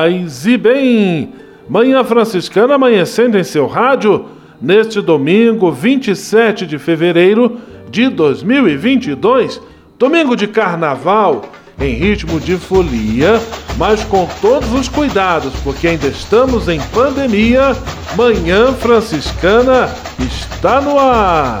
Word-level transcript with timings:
Paz 0.00 0.46
e 0.46 0.56
bem. 0.56 1.34
Manhã 1.68 2.02
Franciscana 2.02 2.76
amanhecendo 2.76 3.36
em 3.36 3.44
seu 3.44 3.66
rádio 3.66 4.24
neste 4.58 4.98
domingo 5.02 5.70
27 5.70 6.66
de 6.66 6.78
fevereiro 6.78 7.58
de 7.90 8.08
2022, 8.08 9.60
domingo 9.98 10.34
de 10.34 10.46
carnaval 10.46 11.44
em 11.78 11.92
ritmo 11.92 12.40
de 12.40 12.56
folia, 12.56 13.38
mas 13.76 14.02
com 14.04 14.26
todos 14.40 14.72
os 14.72 14.88
cuidados, 14.88 15.52
porque 15.62 15.88
ainda 15.88 16.06
estamos 16.06 16.66
em 16.66 16.80
pandemia. 16.94 17.76
Manhã 18.16 18.72
Franciscana 18.72 19.94
está 20.18 20.80
no 20.80 20.98
ar. 20.98 21.60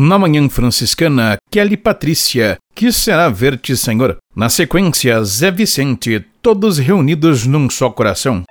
Na 0.00 0.16
Manhã 0.16 0.48
Franciscana, 0.48 1.38
Kelly 1.50 1.76
Patrícia, 1.76 2.56
que 2.72 2.92
será 2.92 3.28
ver-te, 3.28 3.76
Senhor. 3.76 4.16
Na 4.32 4.48
sequência, 4.48 5.20
Zé 5.24 5.50
Vicente, 5.50 6.24
todos 6.40 6.78
reunidos 6.78 7.44
num 7.44 7.68
só 7.68 7.90
coração. 7.90 8.44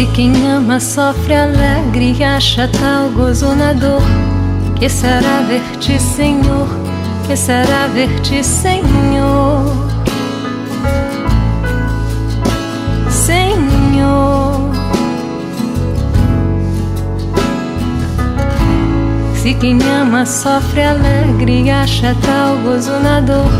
Se 0.00 0.06
quem 0.06 0.32
ama 0.50 0.80
sofre 0.80 1.34
alegre 1.34 2.16
e 2.18 2.24
acha 2.24 2.66
tal 2.68 3.10
gozo 3.10 3.54
na 3.54 3.74
dor, 3.74 4.00
que 4.78 4.88
será 4.88 5.42
ver-te, 5.46 6.00
Senhor? 6.00 6.66
Que 7.26 7.36
será 7.36 7.86
ver-te, 7.86 8.42
Senhor? 8.42 9.76
Senhor. 13.10 14.70
Se 19.34 19.52
quem 19.52 19.78
ama 20.00 20.24
sofre 20.24 20.82
alegre 20.82 21.64
e 21.64 21.70
acha 21.70 22.16
tal 22.24 22.56
gozo 22.64 22.98
na 23.00 23.20
dor, 23.20 23.50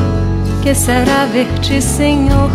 que 0.62 0.74
será 0.74 1.26
ver-te, 1.26 1.82
Senhor? 1.82 2.50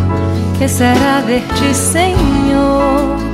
Que 0.58 0.68
será 0.68 1.22
ver-te, 1.24 1.72
Senhor? 1.72 3.25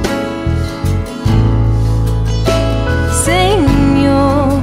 Senhor. 3.41 4.62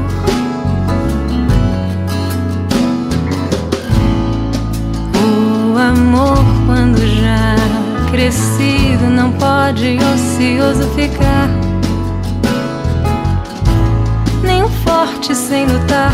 O 5.20 5.78
amor, 5.78 6.44
quando 6.64 6.98
já 7.20 7.56
crescido, 8.12 9.10
não 9.10 9.32
pode 9.32 9.98
ocioso 10.14 10.88
ficar. 10.94 11.48
Nem 14.44 14.68
forte 14.84 15.34
sem 15.34 15.66
lutar 15.66 16.12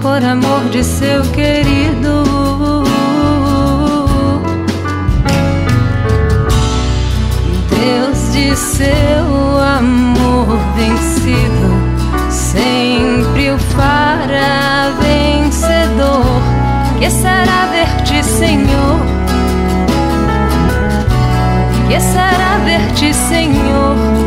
por 0.00 0.22
amor 0.22 0.62
de 0.70 0.84
seu 0.84 1.22
querido. 1.32 2.22
Deus 7.68 8.32
de 8.32 8.56
seu 8.56 9.58
amor 9.60 10.58
vencido 10.76 11.59
sempre 12.50 13.52
o 13.52 13.58
fará 13.58 14.92
vencedor. 15.00 16.24
Que 16.98 17.10
será 17.10 17.66
ver-te, 17.70 18.22
Senhor? 18.24 19.00
Que 21.88 22.00
será 22.00 22.58
ver-te, 22.64 23.14
Senhor? 23.14 24.19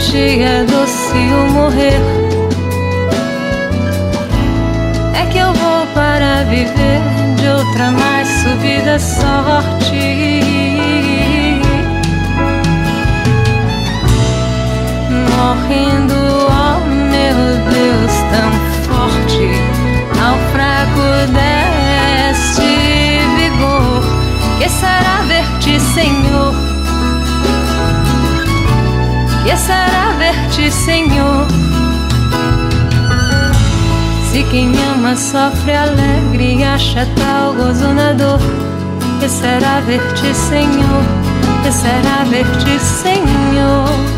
É 0.00 0.64
doce 0.64 1.12
o 1.12 1.52
morrer. 1.52 2.00
É 5.12 5.26
que 5.26 5.38
eu 5.38 5.52
vou 5.52 5.86
para 5.88 6.44
viver 6.44 7.00
de 7.36 7.48
outra 7.48 7.90
mais 7.90 8.28
subida 8.28 8.96
sorte. 9.00 10.40
Morrendo, 15.36 16.14
oh 16.46 16.78
meu 16.86 17.36
Deus, 17.68 18.12
tão 18.30 18.52
forte, 18.86 19.50
ao 20.22 20.38
fraco 20.52 21.06
deste 21.32 22.70
vigor, 23.36 24.02
que 24.60 24.68
será 24.68 25.22
ver-te, 25.26 25.80
Senhor. 25.80 26.67
Se 34.30 34.42
quem 34.44 34.72
ama 34.92 35.16
sofre 35.16 35.74
alegre 35.74 36.56
e 36.58 36.64
acha 36.64 37.06
tal 37.16 37.54
gozo 37.54 37.88
na 37.92 38.12
dor, 38.12 38.38
que 39.20 39.28
será 39.28 39.80
ver-te, 39.80 40.34
Senhor? 40.34 41.04
Que 41.62 41.72
será 41.72 42.24
ver-te, 42.24 42.78
Senhor? 42.78 43.18
Senhor. 43.58 44.17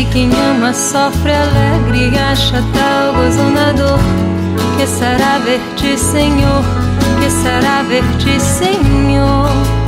Se 0.00 0.06
quem 0.06 0.30
ama 0.34 0.72
sofre 0.72 1.30
alegre 1.30 2.08
e 2.08 2.18
acha 2.18 2.64
tal 2.72 3.12
gozo 3.12 3.50
na 3.50 3.70
dor, 3.72 3.98
que 4.78 4.86
será 4.86 5.36
ver-te, 5.44 5.98
Senhor? 5.98 6.64
Que 7.20 7.28
será 7.28 7.82
ver-te, 7.82 8.40
Senhor? 8.40 9.79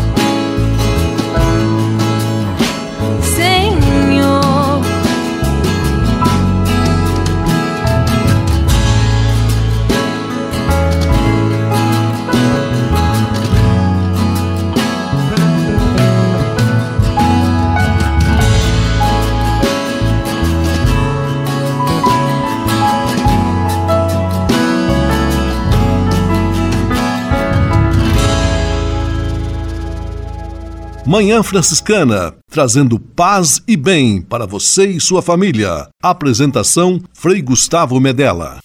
Manhã 31.12 31.42
Franciscana, 31.42 32.32
trazendo 32.50 32.98
paz 32.98 33.60
e 33.68 33.76
bem 33.76 34.22
para 34.22 34.46
você 34.46 34.86
e 34.86 34.98
sua 34.98 35.20
família. 35.20 35.86
Apresentação 36.02 36.98
Frei 37.12 37.42
Gustavo 37.42 38.00
Medella. 38.00 38.60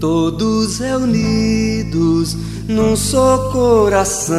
Todos 0.00 0.78
reunidos 0.78 2.34
num 2.66 2.96
só 2.96 3.50
coração. 3.52 4.38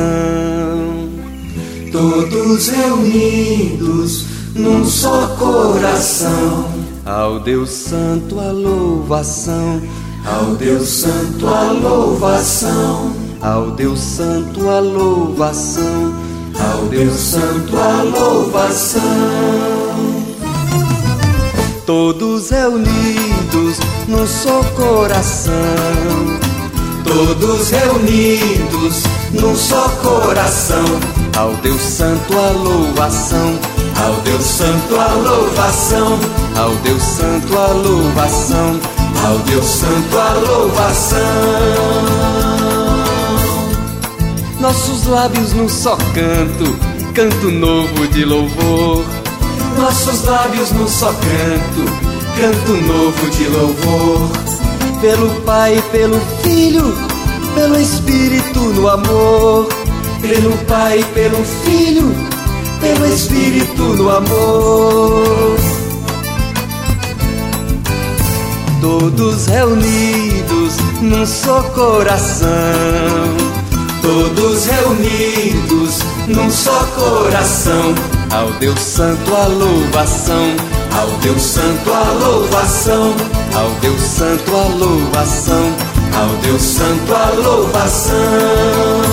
Todos 1.92 2.70
reunidos 2.70 4.26
num 4.56 4.84
só 4.84 5.36
coração. 5.36 6.68
Ao 7.06 7.40
Deus 7.40 7.70
Santo 7.70 8.40
a 8.40 8.52
louvação 8.52 9.80
ao 10.26 10.56
Deus 10.56 10.88
Santo 10.88 11.48
a 11.48 11.72
louvação, 11.72 13.14
ao 13.42 13.72
Deus 13.72 14.00
Santo 14.00 14.68
a 14.70 14.80
louvação, 14.80 16.14
ao 16.60 16.86
Deus 16.86 17.20
Santo 17.20 17.78
a 17.78 18.04
louvação. 18.04 19.02
Todos 21.86 22.52
reunidos 22.52 23.78
num 24.08 24.28
só 24.28 24.62
coração, 24.76 25.54
todos 27.04 27.70
reunidos 27.72 29.04
num 29.32 29.56
só 29.56 29.90
coração, 30.04 30.86
ao 31.36 31.54
Deus 31.56 31.82
Santo 31.82 32.38
a 32.38 32.52
louvação, 32.52 33.58
ao 34.04 34.22
Deus 34.22 34.44
Santo 34.44 35.00
a 35.00 35.14
louvação, 35.14 36.20
ao 36.58 36.76
Deus 36.76 37.04
Santo 37.04 37.58
a 37.58 37.68
louvação 37.68 39.00
ao 39.26 39.38
Deus 39.40 39.66
Santo 39.66 40.18
a 40.18 40.34
louvação. 40.34 41.20
Nossos 44.60 45.06
lábios 45.08 45.54
num 45.54 45.70
só 45.70 45.96
canto, 45.96 46.78
canto 47.14 47.52
novo 47.52 48.08
de 48.08 48.26
louvor. 48.26 49.04
Nossos 49.78 50.24
lábios 50.24 50.72
num 50.72 50.88
só 50.88 51.08
canto, 51.08 51.86
canto 52.40 52.74
novo 52.74 53.30
de 53.30 53.48
louvor. 53.48 54.30
Pelo 55.02 55.30
Pai, 55.42 55.82
pelo 55.92 56.20
Filho, 56.44 56.94
pelo 57.56 57.80
Espírito 57.80 58.60
no 58.60 58.90
amor. 58.90 59.68
Pelo 60.22 60.58
Pai, 60.66 61.06
pelo 61.14 61.44
Filho, 61.64 62.14
pelo 62.80 63.06
Espírito 63.06 63.82
no 63.82 64.10
amor. 64.10 65.60
todos 68.82 69.48
reunidos 69.48 70.78
num 71.02 71.26
só 71.26 71.62
coração. 71.74 72.50
Todos 74.02 74.66
reunidos 74.66 76.00
num 76.28 76.50
só 76.50 76.84
coração. 76.96 77.94
Ao 78.32 78.52
Deus 78.54 78.80
Santo 78.80 79.36
a 79.36 79.48
louvação, 79.48 80.56
ao 80.98 81.08
Deus 81.20 81.42
Santo 81.42 81.92
a 81.92 82.12
louvação, 82.24 83.16
ao 83.56 83.70
Deus 83.82 84.02
Santo 84.02 84.56
a 84.56 84.68
louvação, 84.78 85.74
ao 86.16 86.36
Deus 86.38 86.62
Santo 86.62 87.14
a 87.14 87.30
louvação. 87.42 89.09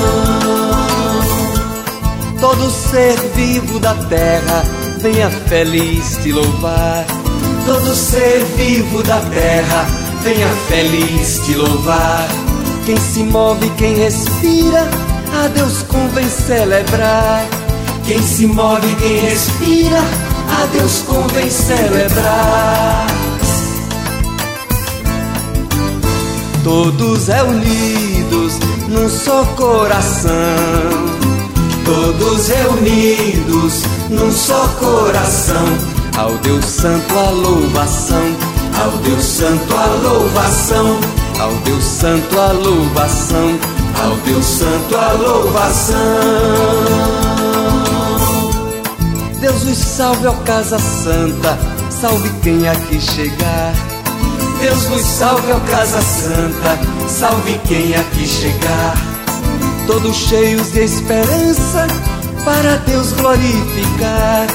Todo 2.41 2.71
ser 2.71 3.19
vivo 3.35 3.79
da 3.79 3.95
terra 3.95 4.63
venha 5.01 5.31
feliz 5.31 6.19
te 6.23 6.33
louvar 6.33 7.07
todo 7.67 7.95
ser 7.97 8.45
vivo 8.57 9.03
da 9.03 9.19
terra 9.19 9.87
venha 10.23 10.49
feliz 10.69 11.41
te 11.45 11.55
louvar. 11.55 12.29
Quem 12.85 12.97
se 12.97 13.25
move, 13.25 13.69
quem 13.77 13.95
respira, 13.97 14.89
a 15.45 15.49
Deus 15.49 15.83
convém 15.83 16.29
celebrar. 16.29 17.45
Quem 18.07 18.23
se 18.23 18.47
move, 18.47 18.95
quem 19.01 19.19
respira, 19.19 19.99
a 19.99 20.67
Deus 20.67 21.03
convém 21.09 21.51
celebrar. 21.51 23.07
Todos 26.63 27.27
reunidos 27.27 28.59
num 28.89 29.09
só 29.09 29.45
coração. 29.57 31.26
Todos 31.87 32.49
reunidos 32.49 33.85
num 34.11 34.33
só 34.33 34.67
coração 34.81 35.65
ao 36.17 36.37
Deus 36.39 36.65
Santo 36.65 37.17
a 37.17 37.31
louvação, 37.31 38.37
ao 38.83 38.91
Deus 38.99 39.25
Santo 39.25 39.73
a 39.73 39.87
louvação, 40.03 40.99
ao 41.39 41.53
Deus 41.63 41.85
Santo 41.85 42.41
a 42.41 42.53
louvação, 42.53 43.59
ao 44.03 44.17
Deus 44.17 44.45
Santo 44.45 44.97
a 44.97 45.13
louvação. 45.13 45.97
Deus 49.41 49.63
os 49.63 49.79
salve, 49.79 50.27
ó 50.27 50.33
Casa 50.45 50.81
Santa, 50.81 51.57
salve 51.89 52.29
quem 52.43 52.69
aqui 52.69 53.01
chegar. 53.01 53.73
Deus 54.61 54.83
vos 54.87 55.03
salve, 55.03 55.53
ó 55.53 55.61
Casa 55.71 56.01
Santa, 56.03 56.79
salve 57.07 57.61
quem 57.69 57.95
aqui 57.95 58.27
chegar. 58.27 59.16
Todos 59.87 60.17
cheios 60.17 60.73
de 60.73 60.81
esperança, 60.81 61.87
para 62.45 62.77
Deus 62.87 63.13
glorificar. 63.13 64.47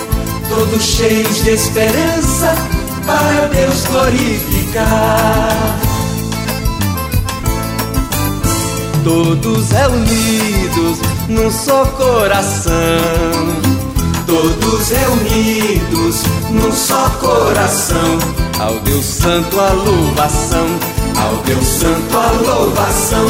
Todos 0.50 0.82
cheios 0.82 1.44
de 1.44 1.52
esperança 1.52 2.56
para 3.06 3.48
Deus 3.48 3.86
glorificar. 3.86 5.80
Todos 9.04 9.72
reunidos 9.72 11.00
num 11.28 11.50
só 11.50 11.86
coração, 11.86 12.74
todos 14.28 14.90
reunidos 14.90 16.24
num 16.52 16.72
só 16.72 17.10
coração, 17.20 18.20
ao 18.60 18.80
Deus 18.82 19.06
Santo 19.06 19.60
a 19.60 19.70
louvação, 19.70 20.68
ao 21.16 21.38
Deus 21.44 21.66
Santo 21.66 22.16
a 22.16 22.32
louvação, 22.48 23.26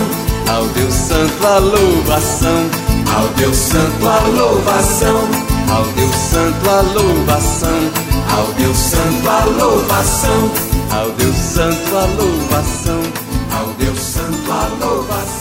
ao 0.51 0.65
Deus 0.67 0.93
Santo 0.93 1.47
a 1.47 1.57
louvação, 1.59 2.69
ao 3.15 3.27
Deus 3.35 3.55
Santo 3.55 4.07
a 4.07 4.19
louvação. 4.27 5.51
Ao 5.71 5.85
Deus 5.85 6.15
Santo 6.15 6.69
a 6.69 6.81
louvação, 6.81 7.79
ao 8.37 8.53
Deus 8.55 8.77
Santo 8.77 9.29
a 9.29 9.45
louvação, 9.45 10.51
ao 10.91 11.11
Deus 11.11 11.35
Santo 11.37 11.95
a 11.95 12.05
louvação, 12.21 13.01
ao 13.57 13.67
Deus 13.75 13.97
Santo 13.97 14.51
a 14.51 14.85
louvação. 14.85 15.40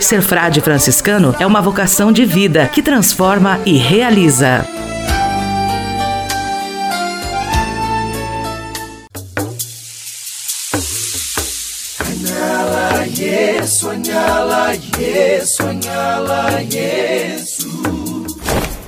Ser 0.01 0.21
frade 0.21 0.59
franciscano 0.61 1.35
é 1.39 1.45
uma 1.45 1.61
vocação 1.61 2.11
de 2.11 2.25
vida 2.25 2.67
que 2.67 2.81
transforma 2.81 3.59
e 3.65 3.77
realiza. 3.77 4.65
Sonhá-la, 15.45 16.59
yes. 16.61 18.00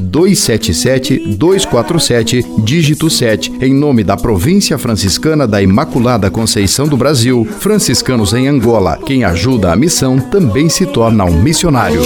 277 0.00 1.36
247 1.36 2.44
dígito 2.58 3.10
7, 3.10 3.52
em 3.60 3.74
nome 3.74 4.04
da 4.04 4.16
Província 4.16 4.76
Franciscana 4.78 5.46
da 5.46 5.60
Imaculada 5.62 6.30
Conceição 6.30 6.86
do 6.86 6.96
Brasil, 6.96 7.46
franciscanos 7.58 8.32
em 8.32 8.48
Angola. 8.48 8.98
Quem 9.04 9.24
ajuda 9.24 9.72
a 9.72 9.76
missão 9.76 10.18
também 10.18 10.68
se 10.68 10.86
torna 10.86 11.24
um 11.24 11.40
missionário. 11.42 12.00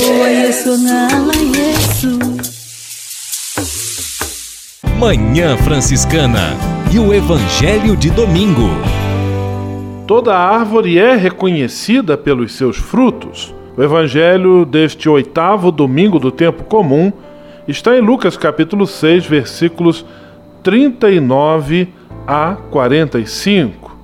Manhã 4.98 5.56
Franciscana 5.58 6.56
e 6.92 6.98
o 6.98 7.14
Evangelho 7.14 7.96
de 7.96 8.10
Domingo. 8.10 8.68
Toda 10.08 10.34
árvore 10.34 10.98
é 10.98 11.14
reconhecida 11.14 12.16
pelos 12.16 12.52
seus 12.52 12.76
frutos. 12.76 13.54
O 13.76 13.82
Evangelho 13.82 14.64
deste 14.64 15.08
oitavo 15.08 15.70
domingo 15.70 16.18
do 16.18 16.32
tempo 16.32 16.64
comum 16.64 17.12
está 17.70 17.94
em 17.94 18.00
Lucas 18.00 18.34
capítulo 18.34 18.86
6, 18.86 19.26
versículos 19.26 20.04
39 20.62 21.92
a 22.26 22.56
45. 22.70 23.94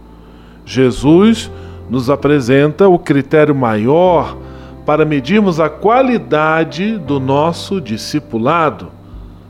Jesus 0.66 1.50
nos 1.88 2.10
apresenta 2.10 2.88
o 2.88 2.98
critério 2.98 3.54
maior 3.54 4.36
para 4.84 5.06
medirmos 5.06 5.60
a 5.60 5.70
qualidade 5.70 6.98
do 6.98 7.18
nosso 7.18 7.80
discipulado, 7.80 8.88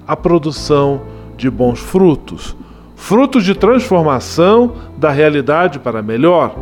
a 0.07 0.15
produção 0.15 1.03
de 1.37 1.51
bons 1.51 1.81
frutos, 1.81 2.57
frutos 2.95 3.45
de 3.45 3.55
transformação 3.55 4.75
da 4.97 5.11
realidade 5.11 5.81
para 5.81 6.03
melhor, 6.03 6.55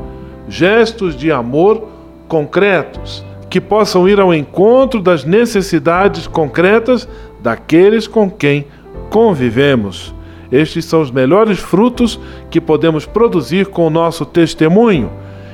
gestos 0.49 1.15
de 1.15 1.31
amor 1.31 1.87
concretos 2.27 3.23
que 3.51 3.61
possam 3.61 4.09
ir 4.09 4.19
ao 4.19 4.33
encontro 4.33 5.03
das 5.03 5.27
necessidades 5.27 6.27
concretas 6.27 7.07
daqueles 7.43 8.07
com 8.07 8.31
quem 8.31 8.67
convivemos. 9.11 10.15
Estes 10.51 10.85
são 10.85 11.01
os 11.01 11.11
melhores 11.11 11.59
frutos 11.59 12.21
que 12.51 12.61
podemos 12.61 13.07
produzir 13.07 13.67
com 13.67 13.87
o 13.87 13.91
nosso 13.91 14.25
testemunho. 14.25 15.11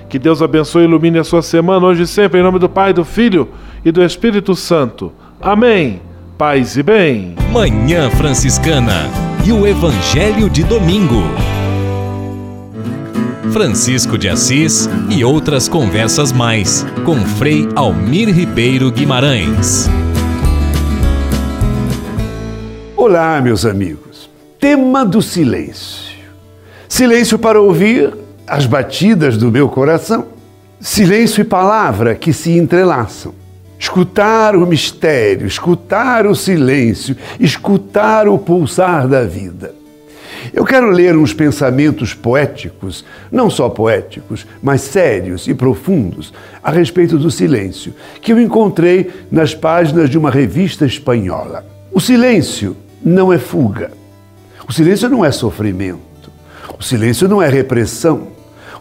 Que 0.09 0.19
Deus 0.19 0.43
abençoe 0.43 0.83
e 0.83 0.85
ilumine 0.87 1.19
a 1.19 1.25
sua 1.25 1.43
semana 1.43 1.87
hoje 1.87 2.03
e 2.03 2.07
sempre, 2.07 2.41
em 2.41 2.43
nome 2.43 2.59
do 2.59 2.69
Pai, 2.69 2.93
do 2.93 3.05
Filho 3.05 3.49
e 3.85 3.93
do 3.93 4.03
Espírito 4.03 4.55
Santo. 4.55 5.13
Amém. 5.41 6.01
Paz 6.37 6.77
e 6.77 6.83
bem. 6.83 7.35
Manhã 7.53 8.11
Franciscana 8.11 9.11
e 9.45 9.53
o 9.53 9.67
Evangelho 9.67 10.49
de 10.49 10.65
Domingo. 10.65 11.23
Francisco 13.53 14.19
de 14.19 14.29
Assis 14.29 14.89
e 15.11 15.25
outras 15.25 15.69
conversas 15.69 16.33
mais 16.33 16.87
com 17.05 17.17
Frei 17.17 17.69
Almir 17.75 18.29
Ribeiro 18.33 18.91
Guimarães. 18.91 19.89
Olá, 23.09 23.41
meus 23.41 23.65
amigos. 23.65 24.29
Tema 24.61 25.03
do 25.03 25.23
silêncio. 25.23 26.15
Silêncio 26.87 27.39
para 27.39 27.59
ouvir 27.59 28.15
as 28.47 28.67
batidas 28.67 29.39
do 29.39 29.51
meu 29.51 29.67
coração. 29.67 30.27
Silêncio 30.79 31.41
e 31.41 31.45
palavra 31.45 32.15
que 32.15 32.35
se 32.35 32.51
entrelaçam. 32.51 33.33
Escutar 33.79 34.55
o 34.55 34.67
mistério, 34.67 35.47
escutar 35.47 36.27
o 36.27 36.35
silêncio, 36.35 37.17
escutar 37.41 38.29
o 38.29 38.37
pulsar 38.37 39.09
da 39.09 39.25
vida. 39.25 39.75
Eu 40.53 40.67
quero 40.67 40.91
ler 40.91 41.17
uns 41.17 41.33
pensamentos 41.33 42.13
poéticos, 42.13 43.07
não 43.33 43.49
só 43.49 43.71
poéticos, 43.71 44.47
mas 44.63 44.83
sérios 44.83 45.49
e 45.49 45.55
profundos, 45.55 46.31
a 46.63 46.71
respeito 46.71 47.17
do 47.17 47.31
silêncio, 47.31 47.95
que 48.21 48.35
eu 48.35 48.39
encontrei 48.39 49.11
nas 49.31 49.55
páginas 49.55 50.11
de 50.11 50.19
uma 50.19 50.31
revista 50.31 50.85
espanhola. 50.85 51.65
O 51.91 52.01
silêncio 52.01 52.77
não 53.05 53.33
é 53.33 53.39
fuga. 53.39 53.91
O 54.69 54.73
silêncio 54.73 55.09
não 55.09 55.25
é 55.25 55.31
sofrimento. 55.31 56.31
O 56.79 56.83
silêncio 56.83 57.29
não 57.29 57.41
é 57.41 57.49
repressão. 57.49 58.29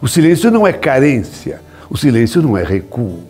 O 0.00 0.08
silêncio 0.08 0.50
não 0.50 0.66
é 0.66 0.72
carência. 0.72 1.60
O 1.88 1.96
silêncio 1.96 2.42
não 2.42 2.56
é 2.56 2.62
recuo. 2.62 3.22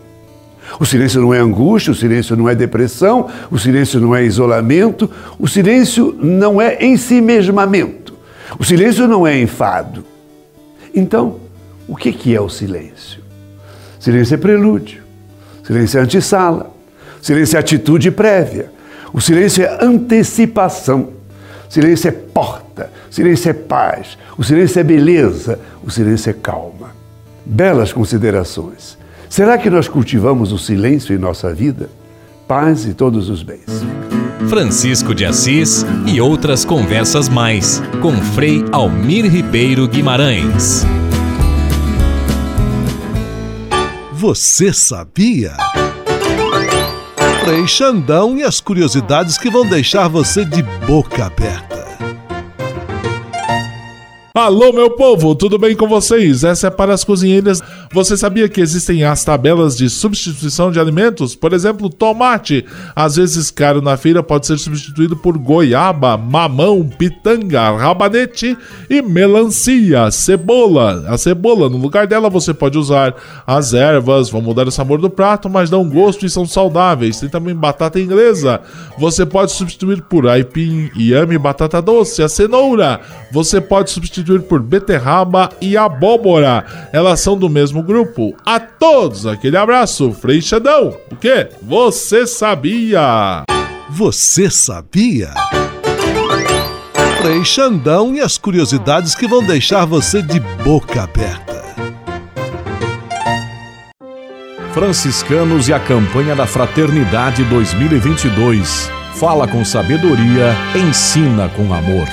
O 0.78 0.84
silêncio 0.84 1.20
não 1.20 1.32
é 1.32 1.38
angústia, 1.38 1.92
o 1.92 1.94
silêncio 1.94 2.36
não 2.36 2.48
é 2.48 2.54
depressão, 2.54 3.28
o 3.50 3.58
silêncio 3.58 3.98
não 4.00 4.14
é 4.14 4.24
isolamento, 4.24 5.10
o 5.38 5.48
silêncio 5.48 6.14
não 6.20 6.60
é 6.60 6.84
ensimesmamento, 6.84 8.14
o 8.58 8.64
silêncio 8.64 9.08
não 9.08 9.26
é 9.26 9.40
enfado. 9.40 10.04
Então, 10.94 11.36
o 11.86 11.96
que 11.96 12.34
é 12.34 12.40
o 12.40 12.48
silêncio? 12.48 13.22
Silêncio 13.98 14.34
é 14.34 14.36
prelúdio, 14.36 15.02
silêncio 15.64 15.98
é 15.98 16.02
antessala, 16.02 16.70
silêncio 17.22 17.56
é 17.56 17.60
atitude 17.60 18.10
prévia, 18.10 18.70
o 19.12 19.20
silêncio 19.20 19.64
é 19.64 19.84
antecipação. 19.84 21.10
O 21.68 21.72
silêncio 21.72 22.08
é 22.08 22.12
porta. 22.12 22.90
O 23.10 23.14
silêncio 23.14 23.50
é 23.50 23.52
paz. 23.52 24.18
O 24.36 24.44
silêncio 24.44 24.80
é 24.80 24.84
beleza. 24.84 25.58
O 25.84 25.90
silêncio 25.90 26.30
é 26.30 26.32
calma. 26.32 26.90
Belas 27.44 27.92
considerações. 27.92 28.98
Será 29.28 29.58
que 29.58 29.70
nós 29.70 29.88
cultivamos 29.88 30.52
o 30.52 30.58
silêncio 30.58 31.14
em 31.14 31.18
nossa 31.18 31.52
vida? 31.52 31.90
Paz 32.46 32.86
e 32.86 32.94
todos 32.94 33.28
os 33.28 33.42
bens. 33.42 33.66
Francisco 34.48 35.14
de 35.14 35.26
Assis 35.26 35.84
e 36.06 36.20
outras 36.20 36.64
conversas 36.64 37.28
mais 37.28 37.82
com 38.00 38.12
Frei 38.12 38.64
Almir 38.72 39.26
Ribeiro 39.26 39.86
Guimarães. 39.86 40.86
Você 44.12 44.72
sabia? 44.72 45.52
Frei 47.48 47.66
Xandão 47.66 48.36
e 48.36 48.42
as 48.42 48.60
curiosidades 48.60 49.38
que 49.38 49.48
vão 49.48 49.66
deixar 49.66 50.06
você 50.06 50.44
de 50.44 50.62
boca 50.86 51.24
aberta. 51.24 51.78
Alô, 54.34 54.70
meu 54.70 54.90
povo, 54.90 55.34
tudo 55.34 55.58
bem 55.58 55.74
com 55.74 55.88
vocês? 55.88 56.44
Essa 56.44 56.66
é 56.66 56.70
para 56.70 56.92
as 56.92 57.04
cozinheiras. 57.04 57.62
Você 57.92 58.18
sabia 58.18 58.48
que 58.48 58.60
existem 58.60 59.02
as 59.02 59.24
tabelas 59.24 59.76
de 59.76 59.88
substituição 59.88 60.70
de 60.70 60.78
alimentos? 60.78 61.34
Por 61.34 61.54
exemplo, 61.54 61.88
tomate, 61.88 62.64
às 62.94 63.16
vezes 63.16 63.50
caro 63.50 63.80
na 63.80 63.96
feira, 63.96 64.22
pode 64.22 64.46
ser 64.46 64.58
substituído 64.58 65.16
por 65.16 65.38
goiaba, 65.38 66.16
mamão, 66.16 66.86
pitanga, 66.86 67.70
rabanete 67.76 68.56
e 68.90 69.00
melancia, 69.00 70.10
cebola. 70.10 71.06
A 71.08 71.16
cebola, 71.16 71.70
no 71.70 71.78
lugar 71.78 72.06
dela, 72.06 72.28
você 72.28 72.52
pode 72.52 72.76
usar 72.76 73.14
as 73.46 73.72
ervas, 73.72 74.28
vão 74.28 74.42
mudar 74.42 74.68
o 74.68 74.72
sabor 74.72 75.00
do 75.00 75.08
prato, 75.08 75.48
mas 75.48 75.70
dão 75.70 75.88
gosto 75.88 76.26
e 76.26 76.30
são 76.30 76.44
saudáveis. 76.44 77.18
Tem 77.18 77.28
também 77.28 77.54
batata 77.54 77.98
inglesa. 77.98 78.60
Você 78.98 79.24
pode 79.24 79.52
substituir 79.52 80.02
por 80.02 80.28
aipim, 80.28 80.90
inhame, 80.94 81.38
batata 81.38 81.80
doce, 81.80 82.22
a 82.22 82.28
cenoura. 82.28 83.00
Você 83.32 83.60
pode 83.60 83.90
substituir 83.90 84.42
por 84.42 84.60
beterraba 84.60 85.48
e 85.60 85.76
abóbora. 85.76 86.64
Elas 86.92 87.20
são 87.20 87.38
do 87.38 87.48
mesmo 87.48 87.77
grupo. 87.82 88.34
A 88.44 88.58
todos, 88.58 89.26
aquele 89.26 89.56
abraço, 89.56 90.12
Frei 90.12 90.40
Xandão. 90.40 90.96
O 91.10 91.16
quê? 91.16 91.48
Você 91.62 92.26
sabia? 92.26 93.44
Você 93.90 94.50
sabia? 94.50 95.32
Frei 97.20 97.44
Xandão 97.44 98.14
e 98.14 98.20
as 98.20 98.38
curiosidades 98.38 99.14
que 99.14 99.26
vão 99.26 99.44
deixar 99.44 99.84
você 99.84 100.22
de 100.22 100.38
boca 100.62 101.02
aberta. 101.02 101.58
Franciscanos 104.72 105.68
e 105.68 105.72
a 105.72 105.80
campanha 105.80 106.36
da 106.36 106.46
Fraternidade 106.46 107.42
2022. 107.44 108.88
Fala 109.16 109.48
com 109.48 109.64
sabedoria, 109.64 110.54
ensina 110.76 111.48
com 111.48 111.74
amor. 111.74 112.06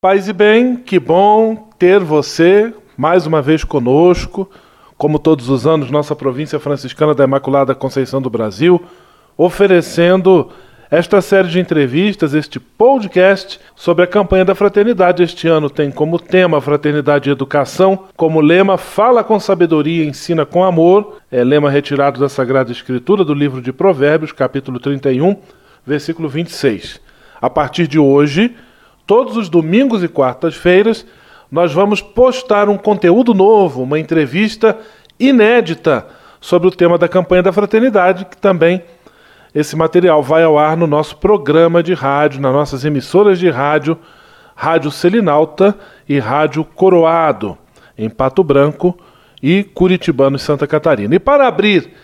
Paz 0.00 0.28
e 0.28 0.32
bem, 0.32 0.76
que 0.76 0.96
bom 0.96 1.56
ter 1.76 1.98
você 1.98 2.72
mais 2.96 3.26
uma 3.26 3.42
vez 3.42 3.64
conosco 3.64 4.48
como 4.96 5.18
todos 5.18 5.48
os 5.48 5.66
anos, 5.66 5.90
nossa 5.90 6.14
província 6.14 6.60
franciscana 6.60 7.16
da 7.16 7.24
Imaculada 7.24 7.74
Conceição 7.74 8.22
do 8.22 8.30
Brasil, 8.30 8.80
oferecendo 9.36 10.52
esta 10.88 11.20
série 11.20 11.48
de 11.48 11.58
entrevistas, 11.58 12.32
este 12.32 12.60
podcast 12.60 13.58
sobre 13.74 14.04
a 14.04 14.06
campanha 14.06 14.44
da 14.44 14.54
fraternidade. 14.54 15.24
Este 15.24 15.48
ano 15.48 15.68
tem 15.68 15.90
como 15.90 16.20
tema 16.20 16.60
Fraternidade 16.60 17.28
e 17.28 17.32
Educação, 17.32 18.04
como 18.16 18.40
lema 18.40 18.78
Fala 18.78 19.24
com 19.24 19.40
sabedoria, 19.40 20.04
ensina 20.04 20.46
com 20.46 20.62
amor, 20.62 21.16
é 21.28 21.42
lema 21.42 21.68
retirado 21.68 22.20
da 22.20 22.28
Sagrada 22.28 22.70
Escritura 22.70 23.24
do 23.24 23.34
livro 23.34 23.60
de 23.60 23.72
Provérbios, 23.72 24.30
capítulo 24.30 24.78
31, 24.78 25.34
versículo 25.84 26.28
26. 26.28 27.00
A 27.40 27.50
partir 27.50 27.88
de 27.88 27.98
hoje, 27.98 28.54
todos 29.08 29.38
os 29.38 29.48
domingos 29.48 30.04
e 30.04 30.08
quartas-feiras, 30.08 31.06
nós 31.50 31.72
vamos 31.72 32.02
postar 32.02 32.68
um 32.68 32.76
conteúdo 32.76 33.32
novo, 33.32 33.82
uma 33.82 33.98
entrevista 33.98 34.78
inédita 35.18 36.06
sobre 36.38 36.68
o 36.68 36.70
tema 36.70 36.98
da 36.98 37.08
campanha 37.08 37.42
da 37.42 37.50
fraternidade, 37.50 38.26
que 38.26 38.36
também 38.36 38.82
esse 39.54 39.74
material 39.74 40.22
vai 40.22 40.44
ao 40.44 40.58
ar 40.58 40.76
no 40.76 40.86
nosso 40.86 41.16
programa 41.16 41.82
de 41.82 41.94
rádio, 41.94 42.38
nas 42.38 42.52
nossas 42.52 42.84
emissoras 42.84 43.38
de 43.38 43.48
rádio, 43.48 43.98
Rádio 44.54 44.90
Selinalta 44.90 45.74
e 46.06 46.18
Rádio 46.18 46.62
Coroado, 46.62 47.56
em 47.96 48.10
Pato 48.10 48.44
Branco 48.44 48.94
e 49.42 49.64
Curitibano 49.64 50.36
e 50.36 50.40
Santa 50.40 50.66
Catarina. 50.66 51.14
E 51.14 51.18
para 51.18 51.48
abrir 51.48 51.94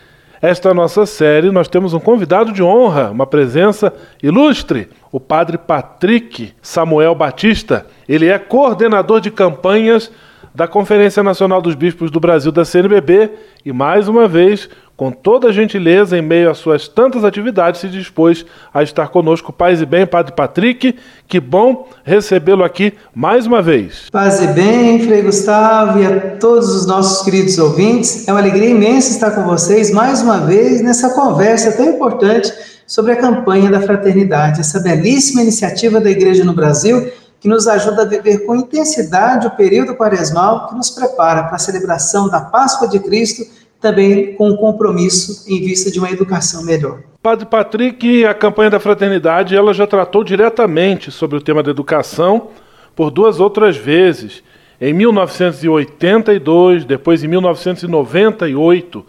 esta 0.47 0.75
nossa 0.75 1.07
série, 1.07 1.51
nós 1.51 1.69
temos 1.69 1.95
um 1.95 1.99
convidado 1.99 2.53
de 2.53 2.63
honra, 2.63 3.11
uma 3.11 3.27
presença 3.27 3.91
ilustre, 4.23 4.91
o 5.11 5.19
padre 5.19 5.57
Patrick 5.57 6.53
Samuel 6.61 7.14
Batista. 7.14 7.87
Ele 8.07 8.27
é 8.27 8.38
coordenador 8.38 9.23
de 9.23 9.31
campanhas 9.31 10.12
da 10.55 10.68
Conferência 10.68 11.23
Nacional 11.23 11.62
dos 11.62 11.75
Bispos 11.75 12.11
do 12.11 12.21
Brasil 12.21 12.53
da 12.53 12.62
CNBB 12.62 13.31
e, 13.64 13.73
mais 13.73 14.07
uma 14.07 14.29
vez, 14.29 14.68
com 14.96 15.11
toda 15.11 15.48
a 15.48 15.52
gentileza, 15.52 16.16
em 16.16 16.22
meio 16.22 16.50
às 16.50 16.59
suas 16.59 16.87
tantas 16.87 17.24
atividades, 17.24 17.80
se 17.80 17.88
dispôs 17.88 18.46
a 18.72 18.83
estar 18.83 19.09
conosco. 19.09 19.52
Paz 19.52 19.80
e 19.80 19.87
bem, 19.87 20.07
Padre 20.07 20.33
Patrick, 20.33 20.94
que 21.26 21.40
bom 21.40 21.88
recebê-lo 22.04 22.62
aqui 22.62 22.94
mais 23.14 23.46
uma 23.46 23.61
vez. 23.61 24.09
Paz 24.11 24.40
e 24.40 24.46
bem, 24.48 25.00
Frei 25.00 25.22
Gustavo 25.22 25.98
e 25.98 26.07
a 26.07 26.37
todos 26.37 26.74
os 26.74 26.87
nossos 26.87 27.24
queridos 27.24 27.59
ouvintes. 27.59 28.28
É 28.28 28.33
uma 28.33 28.40
alegria 28.40 28.70
imensa 28.70 29.11
estar 29.11 29.33
com 29.33 29.42
vocês 29.42 29.90
mais 29.90 30.22
uma 30.22 30.38
vez 30.38 30.80
nessa 30.80 31.11
conversa 31.11 31.72
tão 31.72 31.90
importante 31.90 32.52
sobre 32.87 33.12
a 33.12 33.16
campanha 33.16 33.70
da 33.70 33.80
fraternidade, 33.80 34.61
essa 34.61 34.78
belíssima 34.78 35.42
iniciativa 35.42 36.00
da 36.00 36.11
Igreja 36.11 36.44
no 36.44 36.52
Brasil 36.52 37.11
que 37.44 37.48
nos 37.48 37.68
ajuda 37.68 38.02
a 38.02 38.07
viver 38.07 38.46
com 38.46 38.57
intensidade 38.57 39.46
o 39.46 39.50
período 39.50 39.94
quaresmal 39.94 40.66
que 40.66 40.74
nos 40.74 40.88
prepara 40.88 41.42
para 41.42 41.57
a 41.57 41.59
celebração 41.59 42.26
da 42.26 42.40
Páscoa 42.40 42.88
de 42.88 42.98
Cristo, 42.98 43.44
também 43.85 44.35
com 44.35 44.49
um 44.49 44.57
compromisso 44.57 45.44
em 45.47 45.61
vista 45.61 45.90
de 45.90 45.99
uma 45.99 46.11
educação 46.11 46.64
melhor. 46.64 47.01
Padre 47.23 47.44
Patrick, 47.44 48.25
a 48.25 48.33
campanha 48.33 48.70
da 48.70 48.81
fraternidade, 48.81 49.55
ela 49.55 49.75
já 49.75 49.87
tratou 49.87 50.25
diretamente 50.25 51.11
sobre 51.11 51.37
o 51.37 51.40
tema 51.40 51.62
da 51.62 51.70
educação 51.70 52.49
por 52.97 53.11
duas 53.11 53.40
outras 53.40 53.77
vezes, 53.77 54.42
em 54.81 54.94
1982, 54.94 56.87
depois 56.87 57.23
em 57.23 57.29
1998. 57.29 59.05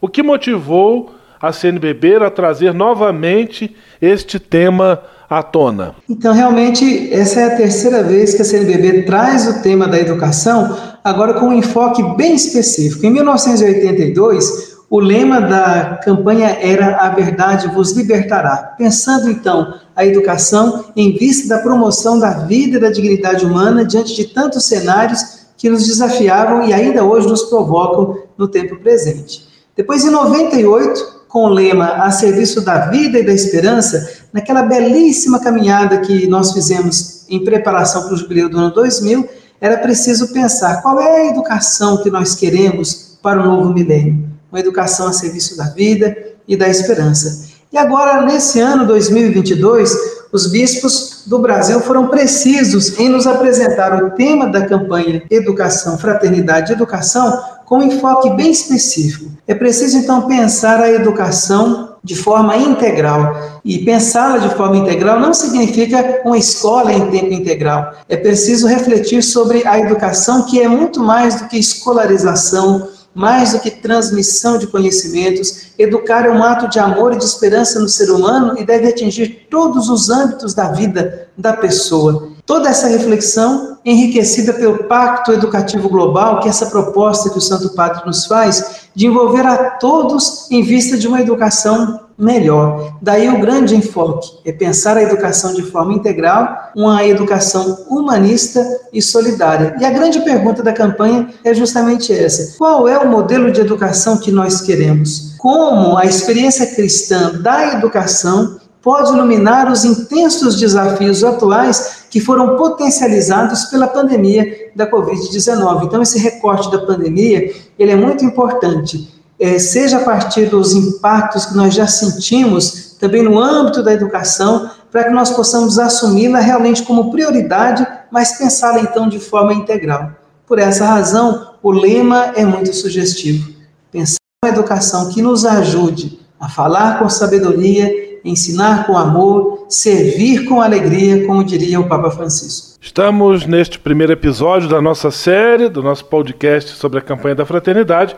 O 0.00 0.08
que 0.08 0.24
motivou 0.24 1.14
a 1.40 1.52
CNBB 1.52 2.16
a 2.16 2.28
trazer 2.30 2.74
novamente 2.74 3.76
este 4.02 4.40
tema 4.40 5.02
à 5.30 5.40
tona? 5.42 5.94
Então, 6.08 6.34
realmente, 6.34 7.12
essa 7.12 7.40
é 7.40 7.44
a 7.44 7.56
terceira 7.56 8.02
vez 8.02 8.34
que 8.34 8.42
a 8.42 8.44
CNBB 8.44 9.02
traz 9.02 9.46
o 9.46 9.62
tema 9.62 9.86
da 9.86 9.98
educação, 9.98 10.76
agora 11.06 11.34
com 11.34 11.46
um 11.46 11.52
enfoque 11.52 12.02
bem 12.16 12.34
específico. 12.34 13.06
Em 13.06 13.10
1982, 13.10 14.76
o 14.90 14.98
lema 14.98 15.40
da 15.40 16.00
campanha 16.02 16.58
era 16.60 16.96
A 16.96 17.10
Verdade 17.10 17.68
vos 17.68 17.92
libertará, 17.92 18.74
pensando 18.76 19.30
então 19.30 19.74
a 19.94 20.04
educação 20.04 20.86
em 20.96 21.16
vista 21.16 21.48
da 21.48 21.62
promoção 21.62 22.18
da 22.18 22.30
vida 22.30 22.76
e 22.76 22.80
da 22.80 22.90
dignidade 22.90 23.46
humana 23.46 23.84
diante 23.84 24.16
de 24.16 24.24
tantos 24.24 24.64
cenários 24.64 25.46
que 25.56 25.70
nos 25.70 25.86
desafiavam 25.86 26.66
e 26.66 26.72
ainda 26.72 27.04
hoje 27.04 27.28
nos 27.28 27.44
provocam 27.44 28.18
no 28.36 28.48
tempo 28.48 28.74
presente. 28.80 29.46
Depois, 29.76 30.04
em 30.04 30.10
98, 30.10 31.24
com 31.28 31.44
o 31.44 31.48
lema 31.48 32.02
A 32.02 32.10
Serviço 32.10 32.62
da 32.62 32.86
Vida 32.86 33.20
e 33.20 33.24
da 33.24 33.32
Esperança, 33.32 34.24
naquela 34.32 34.62
belíssima 34.62 35.38
caminhada 35.38 35.98
que 35.98 36.26
nós 36.26 36.52
fizemos 36.52 37.24
em 37.28 37.44
preparação 37.44 38.04
para 38.04 38.14
o 38.14 38.16
jubileu 38.16 38.48
do 38.48 38.58
ano 38.58 38.74
2000, 38.74 39.45
era 39.60 39.78
preciso 39.78 40.32
pensar 40.32 40.82
qual 40.82 41.00
é 41.00 41.20
a 41.20 41.26
educação 41.26 42.02
que 42.02 42.10
nós 42.10 42.34
queremos 42.34 43.18
para 43.22 43.40
o 43.40 43.44
novo 43.44 43.72
milênio. 43.72 44.28
Uma 44.50 44.60
educação 44.60 45.08
a 45.08 45.12
serviço 45.12 45.56
da 45.56 45.64
vida 45.64 46.16
e 46.46 46.56
da 46.56 46.68
esperança. 46.68 47.48
E 47.72 47.78
agora, 47.78 48.22
nesse 48.22 48.60
ano 48.60 48.86
2022, 48.86 50.16
os 50.32 50.46
bispos 50.46 51.22
do 51.26 51.38
Brasil 51.38 51.80
foram 51.80 52.08
precisos 52.08 52.98
em 52.98 53.08
nos 53.08 53.26
apresentar 53.26 54.02
o 54.02 54.10
tema 54.10 54.46
da 54.46 54.66
campanha 54.66 55.22
Educação, 55.30 55.98
Fraternidade 55.98 56.70
e 56.70 56.74
Educação 56.74 57.42
com 57.64 57.78
um 57.78 57.82
enfoque 57.82 58.30
bem 58.30 58.50
específico. 58.50 59.30
É 59.46 59.54
preciso 59.54 59.98
então 59.98 60.22
pensar 60.28 60.80
a 60.80 60.90
educação 60.90 61.95
de 62.06 62.14
forma 62.14 62.56
integral. 62.56 63.60
E 63.64 63.78
pensá-la 63.78 64.38
de 64.38 64.54
forma 64.54 64.76
integral 64.76 65.18
não 65.18 65.34
significa 65.34 66.22
uma 66.24 66.38
escola 66.38 66.92
em 66.92 67.10
tempo 67.10 67.32
integral. 67.32 67.94
É 68.08 68.16
preciso 68.16 68.68
refletir 68.68 69.24
sobre 69.24 69.66
a 69.66 69.76
educação, 69.80 70.44
que 70.44 70.60
é 70.60 70.68
muito 70.68 71.00
mais 71.00 71.34
do 71.34 71.48
que 71.48 71.58
escolarização, 71.58 72.88
mais 73.12 73.52
do 73.52 73.58
que 73.58 73.72
transmissão 73.72 74.56
de 74.56 74.68
conhecimentos. 74.68 75.72
Educar 75.76 76.26
é 76.26 76.30
um 76.30 76.44
ato 76.44 76.68
de 76.68 76.78
amor 76.78 77.12
e 77.12 77.18
de 77.18 77.24
esperança 77.24 77.80
no 77.80 77.88
ser 77.88 78.08
humano 78.08 78.54
e 78.56 78.64
deve 78.64 78.86
atingir 78.86 79.48
todos 79.50 79.88
os 79.88 80.08
âmbitos 80.08 80.54
da 80.54 80.70
vida 80.70 81.26
da 81.36 81.54
pessoa. 81.54 82.28
Toda 82.46 82.68
essa 82.68 82.86
reflexão 82.86 83.75
enriquecida 83.86 84.52
pelo 84.52 84.84
Pacto 84.84 85.32
Educativo 85.32 85.88
Global, 85.88 86.40
que 86.40 86.48
é 86.48 86.50
essa 86.50 86.66
proposta 86.66 87.30
que 87.30 87.38
o 87.38 87.40
Santo 87.40 87.70
Padre 87.70 88.04
nos 88.04 88.26
faz, 88.26 88.88
de 88.92 89.06
envolver 89.06 89.46
a 89.46 89.70
todos 89.70 90.50
em 90.50 90.60
vista 90.60 90.98
de 90.98 91.06
uma 91.06 91.20
educação 91.20 92.00
melhor. 92.18 92.96
Daí 93.00 93.28
o 93.28 93.38
grande 93.38 93.76
enfoque 93.76 94.28
é 94.44 94.50
pensar 94.50 94.96
a 94.96 95.02
educação 95.02 95.54
de 95.54 95.62
forma 95.62 95.92
integral, 95.92 96.72
uma 96.74 97.04
educação 97.04 97.84
humanista 97.88 98.66
e 98.92 99.00
solidária. 99.00 99.76
E 99.78 99.84
a 99.84 99.90
grande 99.90 100.20
pergunta 100.20 100.62
da 100.62 100.72
campanha 100.72 101.28
é 101.44 101.54
justamente 101.54 102.12
essa: 102.12 102.56
qual 102.58 102.88
é 102.88 102.98
o 102.98 103.08
modelo 103.08 103.52
de 103.52 103.60
educação 103.60 104.16
que 104.16 104.32
nós 104.32 104.62
queremos? 104.62 105.34
Como 105.38 105.96
a 105.96 106.04
experiência 106.06 106.66
cristã 106.74 107.34
da 107.40 107.74
educação 107.74 108.56
pode 108.86 109.12
iluminar 109.12 109.70
os 109.70 109.84
intensos 109.84 110.58
desafios 110.58 111.24
atuais 111.24 111.95
que 112.10 112.20
foram 112.20 112.56
potencializados 112.56 113.66
pela 113.66 113.86
pandemia 113.86 114.70
da 114.74 114.90
Covid-19. 114.90 115.84
Então, 115.84 116.02
esse 116.02 116.18
recorte 116.18 116.70
da 116.70 116.78
pandemia, 116.78 117.52
ele 117.78 117.92
é 117.92 117.96
muito 117.96 118.24
importante, 118.24 119.14
é, 119.38 119.58
seja 119.58 119.98
a 119.98 120.04
partir 120.04 120.46
dos 120.46 120.72
impactos 120.72 121.46
que 121.46 121.56
nós 121.56 121.74
já 121.74 121.86
sentimos, 121.86 122.96
também 122.98 123.22
no 123.22 123.38
âmbito 123.38 123.82
da 123.82 123.92
educação, 123.92 124.70
para 124.90 125.04
que 125.04 125.10
nós 125.10 125.30
possamos 125.30 125.78
assumi-la 125.78 126.40
realmente 126.40 126.82
como 126.82 127.10
prioridade, 127.10 127.86
mas 128.10 128.38
pensá-la 128.38 128.80
então 128.80 129.08
de 129.08 129.18
forma 129.18 129.52
integral. 129.52 130.12
Por 130.46 130.58
essa 130.58 130.86
razão, 130.86 131.54
o 131.62 131.70
lema 131.70 132.32
é 132.36 132.44
muito 132.44 132.74
sugestivo. 132.74 133.52
Pensar 133.90 134.16
uma 134.42 134.52
educação 134.52 135.10
que 135.10 135.20
nos 135.20 135.44
ajude 135.44 136.20
a 136.38 136.48
falar 136.48 136.98
com 136.98 137.08
sabedoria, 137.08 138.05
ensinar 138.26 138.86
com 138.86 138.96
amor, 138.96 139.66
servir 139.68 140.44
com 140.44 140.60
alegria, 140.60 141.24
como 141.26 141.44
diria 141.44 141.78
o 141.80 141.88
Papa 141.88 142.10
Francisco. 142.10 142.76
Estamos 142.80 143.46
neste 143.46 143.78
primeiro 143.78 144.12
episódio 144.12 144.68
da 144.68 144.82
nossa 144.82 145.10
série, 145.10 145.68
do 145.68 145.82
nosso 145.82 146.04
podcast 146.04 146.72
sobre 146.72 146.98
a 146.98 147.02
campanha 147.02 147.36
da 147.36 147.46
fraternidade, 147.46 148.16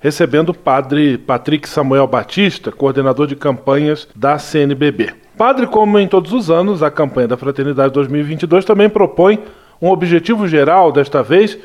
recebendo 0.00 0.48
o 0.48 0.54
padre 0.54 1.18
Patrick 1.18 1.68
Samuel 1.68 2.06
Batista, 2.06 2.72
coordenador 2.72 3.26
de 3.26 3.36
campanhas 3.36 4.08
da 4.16 4.38
CNBB. 4.38 5.12
Padre, 5.36 5.66
como 5.66 5.98
em 5.98 6.08
todos 6.08 6.32
os 6.32 6.50
anos, 6.50 6.82
a 6.82 6.90
campanha 6.90 7.28
da 7.28 7.36
Fraternidade 7.36 7.94
2022 7.94 8.64
também 8.64 8.88
propõe 8.88 9.38
um 9.80 9.88
objetivo 9.88 10.46
geral, 10.46 10.92
desta 10.92 11.22
vez, 11.22 11.56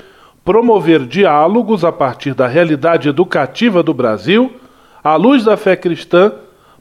promover 0.46 1.06
diálogos 1.06 1.84
a 1.84 1.92
partir 1.92 2.34
da 2.34 2.48
realidade 2.48 3.10
educativa 3.10 3.84
do 3.84 3.94
Brasil, 3.94 4.54
à 5.04 5.16
luz 5.16 5.44
da 5.44 5.58
fé 5.58 5.76
cristã, 5.76 6.32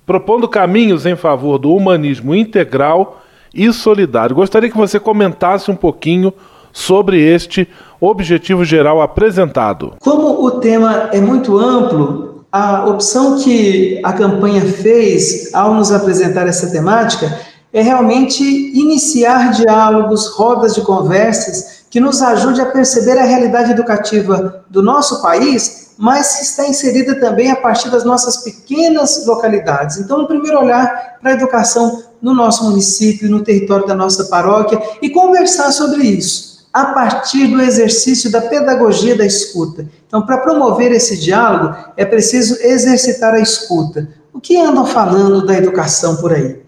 propondo 0.07 0.49
caminhos 0.49 1.07
em 1.07 1.17
favor 1.17 1.59
do 1.59 1.75
humanismo 1.75 2.35
integral 2.35 3.23
e 3.55 3.73
solidário. 3.73 4.37
Gostaria 4.37 4.71
que 4.71 4.77
você 4.77 4.99
comentasse 4.99 5.71
um 5.71 5.77
pouquinho 5.77 6.33
sobre 6.73 7.21
este 7.21 7.69
objetivo 8.01 8.65
geral 8.65 9.01
apresentado. 9.01 9.95
Como 10.01 10.45
o 10.45 10.51
tema 10.53 11.09
é 11.13 11.21
muito 11.21 11.57
amplo, 11.57 12.45
a 12.51 12.87
opção 12.87 13.39
que 13.39 14.01
a 14.05 14.13
campanha 14.13 14.61
fez 14.61 15.55
ao 15.55 15.75
nos 15.75 15.91
apresentar 15.91 16.47
essa 16.47 16.71
temática 16.71 17.41
é 17.73 17.83
realmente 17.83 18.45
iniciar 18.45 19.51
diálogos, 19.53 20.29
rodas 20.29 20.75
de 20.75 20.83
conversas 20.83 21.85
que 21.91 21.99
nos 21.99 22.23
ajude 22.23 22.61
a 22.61 22.67
perceber 22.67 23.19
a 23.19 23.25
realidade 23.25 23.73
educativa 23.73 24.65
do 24.69 24.83
nosso 24.83 25.23
país, 25.23 25.84
mas 25.97 26.37
que 26.37 26.43
está 26.45 26.67
inserida 26.67 27.19
também 27.21 27.51
a 27.51 27.57
partir 27.57 27.91
das 27.91 28.05
nossas 28.05 28.39
pequenas 28.39 29.27
localidades. 29.27 29.99
Então, 29.99 30.19
no 30.19 30.27
primeiro 30.27 30.61
olhar 30.61 31.19
para 31.21 31.33
a 31.33 31.35
educação 31.35 32.03
no 32.21 32.35
nosso 32.35 32.65
município, 32.65 33.31
no 33.31 33.43
território 33.43 33.87
da 33.87 33.95
nossa 33.95 34.25
paróquia 34.25 34.81
e 35.01 35.11
conversar 35.11 35.71
sobre 35.73 36.03
isso 36.03 36.55
a 36.73 36.87
partir 36.87 37.47
do 37.47 37.63
exercício 37.63 38.33
da 38.33 38.41
pedagogia 38.41 39.17
da 39.17 39.25
escuta. 39.25 39.87
Então, 40.09 40.27
para 40.27 40.39
promover 40.39 40.91
esse 40.91 41.17
diálogo, 41.17 41.77
é 41.97 42.05
preciso 42.05 42.61
exercitar 42.61 43.33
a 43.33 43.39
escuta. 43.39 44.09
O 44.33 44.41
que 44.41 44.57
andam 44.61 44.85
falando 44.85 45.47
da 45.47 45.57
educação 45.57 46.17
por 46.17 46.33
aí? 46.33 46.61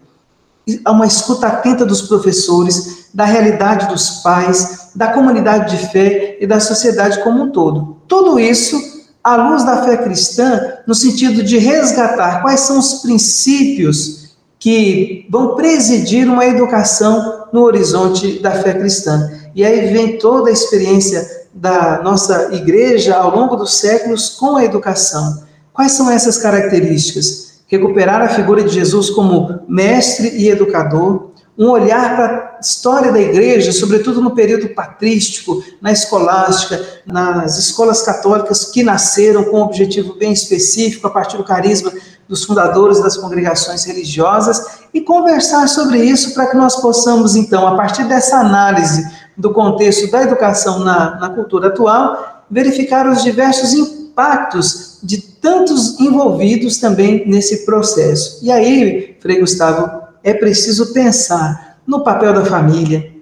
Há 0.85 0.91
uma 0.91 1.05
escuta 1.05 1.47
atenta 1.47 1.85
dos 1.85 2.03
professores, 2.03 3.09
da 3.13 3.25
realidade 3.25 3.87
dos 3.87 4.21
pais, 4.21 4.91
da 4.95 5.09
comunidade 5.09 5.77
de 5.77 5.87
fé 5.89 6.37
e 6.39 6.47
da 6.47 6.61
sociedade 6.61 7.21
como 7.21 7.43
um 7.43 7.51
todo. 7.51 7.97
Tudo 8.07 8.39
isso 8.39 8.96
à 9.27 9.35
luz 9.35 9.65
da 9.65 9.83
fé 9.83 9.97
cristã, 9.97 10.77
no 10.87 10.95
sentido 10.95 11.43
de 11.43 11.57
resgatar 11.57 12.41
quais 12.41 12.61
são 12.61 12.79
os 12.79 13.01
princípios 13.01 14.37
que 14.57 15.27
vão 15.29 15.53
presidir 15.53 16.29
uma 16.29 16.45
educação 16.45 17.45
no 17.51 17.63
horizonte 17.63 18.39
da 18.39 18.51
fé 18.51 18.73
cristã. 18.73 19.29
E 19.53 19.65
aí 19.65 19.91
vem 19.91 20.17
toda 20.17 20.49
a 20.49 20.53
experiência 20.53 21.45
da 21.53 22.01
nossa 22.01 22.55
igreja 22.55 23.17
ao 23.17 23.35
longo 23.35 23.57
dos 23.57 23.77
séculos 23.77 24.29
com 24.29 24.55
a 24.55 24.63
educação. 24.63 25.43
Quais 25.73 25.91
são 25.91 26.09
essas 26.09 26.37
características? 26.37 27.59
Recuperar 27.67 28.21
a 28.21 28.29
figura 28.29 28.63
de 28.63 28.73
Jesus 28.73 29.09
como 29.09 29.59
mestre 29.67 30.29
e 30.37 30.47
educador, 30.49 31.31
um 31.57 31.69
olhar 31.69 32.15
para 32.15 32.55
a 32.57 32.59
história 32.59 33.11
da 33.11 33.19
igreja, 33.19 33.71
sobretudo 33.71 34.21
no 34.21 34.35
período 34.35 34.69
patrístico, 34.69 35.63
na 35.81 35.91
escolástica, 35.91 36.79
nas 37.05 37.57
escolas 37.57 38.03
católicas 38.03 38.65
que 38.65 38.83
nasceram 38.83 39.45
com 39.45 39.57
um 39.57 39.63
objetivo 39.63 40.13
bem 40.13 40.31
específico, 40.31 41.07
a 41.07 41.09
partir 41.09 41.37
do 41.37 41.43
carisma 41.43 41.91
dos 42.29 42.43
fundadores 42.43 43.01
das 43.01 43.17
congregações 43.17 43.85
religiosas, 43.85 44.63
e 44.93 45.01
conversar 45.01 45.67
sobre 45.67 45.99
isso 46.03 46.33
para 46.33 46.47
que 46.47 46.57
nós 46.57 46.75
possamos, 46.75 47.35
então, 47.35 47.65
a 47.65 47.75
partir 47.75 48.03
dessa 48.03 48.37
análise 48.37 49.03
do 49.35 49.51
contexto 49.51 50.11
da 50.11 50.21
educação 50.21 50.79
na, 50.79 51.19
na 51.19 51.29
cultura 51.29 51.69
atual, 51.69 52.43
verificar 52.51 53.07
os 53.07 53.23
diversos 53.23 53.73
impactos 53.73 54.99
de 55.01 55.21
tantos 55.21 55.99
envolvidos 55.99 56.77
também 56.77 57.23
nesse 57.27 57.65
processo. 57.65 58.39
E 58.43 58.51
aí, 58.51 59.15
Frei 59.19 59.39
Gustavo, 59.39 60.06
é 60.27 60.33
preciso 60.33 60.91
pensar 60.91 61.77
no 61.87 62.03
papel 62.03 62.33
da 62.33 62.43
família, 62.43 63.13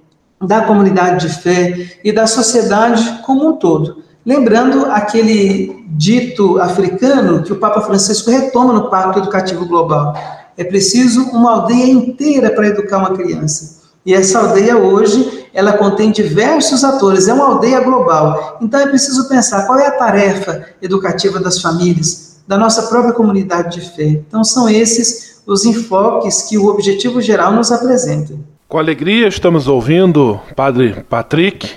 da 0.42 0.62
comunidade 0.62 1.28
de 1.28 1.36
fé 1.36 2.00
e 2.04 2.12
da 2.12 2.26
sociedade 2.26 3.22
como 3.24 3.48
um 3.48 3.54
todo. 3.58 4.02
Lembrando 4.26 4.88
aquele 4.88 5.86
dito 5.90 6.60
africano 6.60 7.44
que 7.44 7.54
o 7.54 7.58
Papa 7.58 7.82
Francisco 7.82 8.32
retoma 8.32 8.74
no 8.74 8.90
Pacto 8.90 9.20
Educativo 9.20 9.68
Global: 9.68 10.16
é 10.58 10.64
preciso 10.64 11.30
uma 11.30 11.52
aldeia 11.52 11.92
inteira 11.92 12.50
para 12.50 12.70
educar 12.70 12.98
uma 12.98 13.16
criança. 13.16 13.84
E 14.04 14.12
essa 14.12 14.40
aldeia 14.40 14.76
hoje, 14.76 15.46
ela 15.54 15.74
contém 15.74 16.10
diversos 16.10 16.84
atores, 16.84 17.28
é 17.28 17.34
uma 17.36 17.46
aldeia 17.46 17.82
global. 17.82 18.58
Então 18.60 18.80
é 18.80 18.88
preciso 18.88 19.30
pensar 19.30 19.68
qual 19.68 19.78
é 19.78 19.86
a 19.86 19.92
tarefa 19.92 20.66
educativa 20.82 21.40
das 21.40 21.62
famílias, 21.62 22.38
da 22.48 22.58
nossa 22.58 22.82
própria 22.84 23.14
comunidade 23.14 23.80
de 23.80 23.92
fé. 23.92 24.24
Então 24.28 24.44
são 24.44 24.68
esses 24.68 25.35
os 25.46 25.66
enfoques 25.66 26.44
que 26.44 26.58
o 26.58 26.68
objetivo 26.68 27.22
geral 27.22 27.54
nos 27.54 27.72
apresenta. 27.72 28.34
Com 28.68 28.80
alegria 28.80 29.28
estamos 29.28 29.68
ouvindo 29.68 30.40
Padre 30.56 31.04
Patrick, 31.10 31.70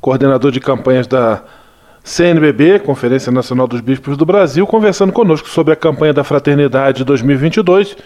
coordenador 0.00 0.52
de 0.52 0.60
campanhas 0.60 1.06
da 1.06 1.42
CNBB, 2.04 2.78
Conferência 2.78 3.32
Nacional 3.32 3.66
dos 3.66 3.80
Bispos 3.80 4.16
do 4.16 4.24
Brasil, 4.24 4.66
conversando 4.66 5.12
conosco 5.12 5.48
sobre 5.48 5.72
a 5.72 5.76
campanha 5.76 6.12
da 6.12 6.24
Fraternidade 6.24 7.04
2022, 7.04 7.96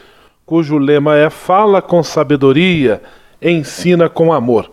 cujo 0.46 0.78
lema 0.78 1.16
é 1.16 1.30
Fala 1.30 1.82
com 1.82 2.02
Sabedoria 2.02 3.00
ensina 3.42 4.08
com 4.08 4.32
amor. 4.32 4.70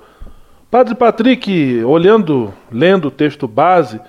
Padre 0.69 0.93
Patrick, 0.93 1.83
olhando, 1.83 2.53
lendo 2.71 3.07
o 3.07 3.11
texto 3.11 3.47
base, 3.47 3.99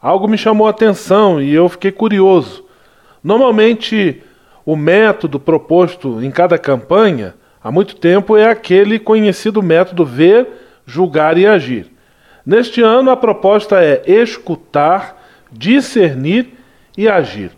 algo 0.00 0.28
me 0.28 0.38
chamou 0.38 0.66
a 0.66 0.70
atenção 0.70 1.42
e 1.42 1.52
eu 1.52 1.68
fiquei 1.68 1.90
curioso. 1.90 2.64
Normalmente, 3.22 4.22
o 4.64 4.76
método 4.76 5.38
proposto 5.38 6.22
em 6.22 6.30
cada 6.30 6.56
campanha, 6.58 7.34
há 7.62 7.70
muito 7.70 7.96
tempo, 7.96 8.36
é 8.36 8.48
aquele 8.48 8.98
conhecido 8.98 9.62
método 9.62 10.04
ver, 10.04 10.46
julgar 10.86 11.36
e 11.36 11.46
agir. 11.46 11.90
Neste 12.44 12.82
ano, 12.82 13.10
a 13.10 13.16
proposta 13.16 13.82
é 13.82 14.02
escutar, 14.06 15.22
discernir 15.50 16.54
e 16.96 17.08
agir. 17.08 17.50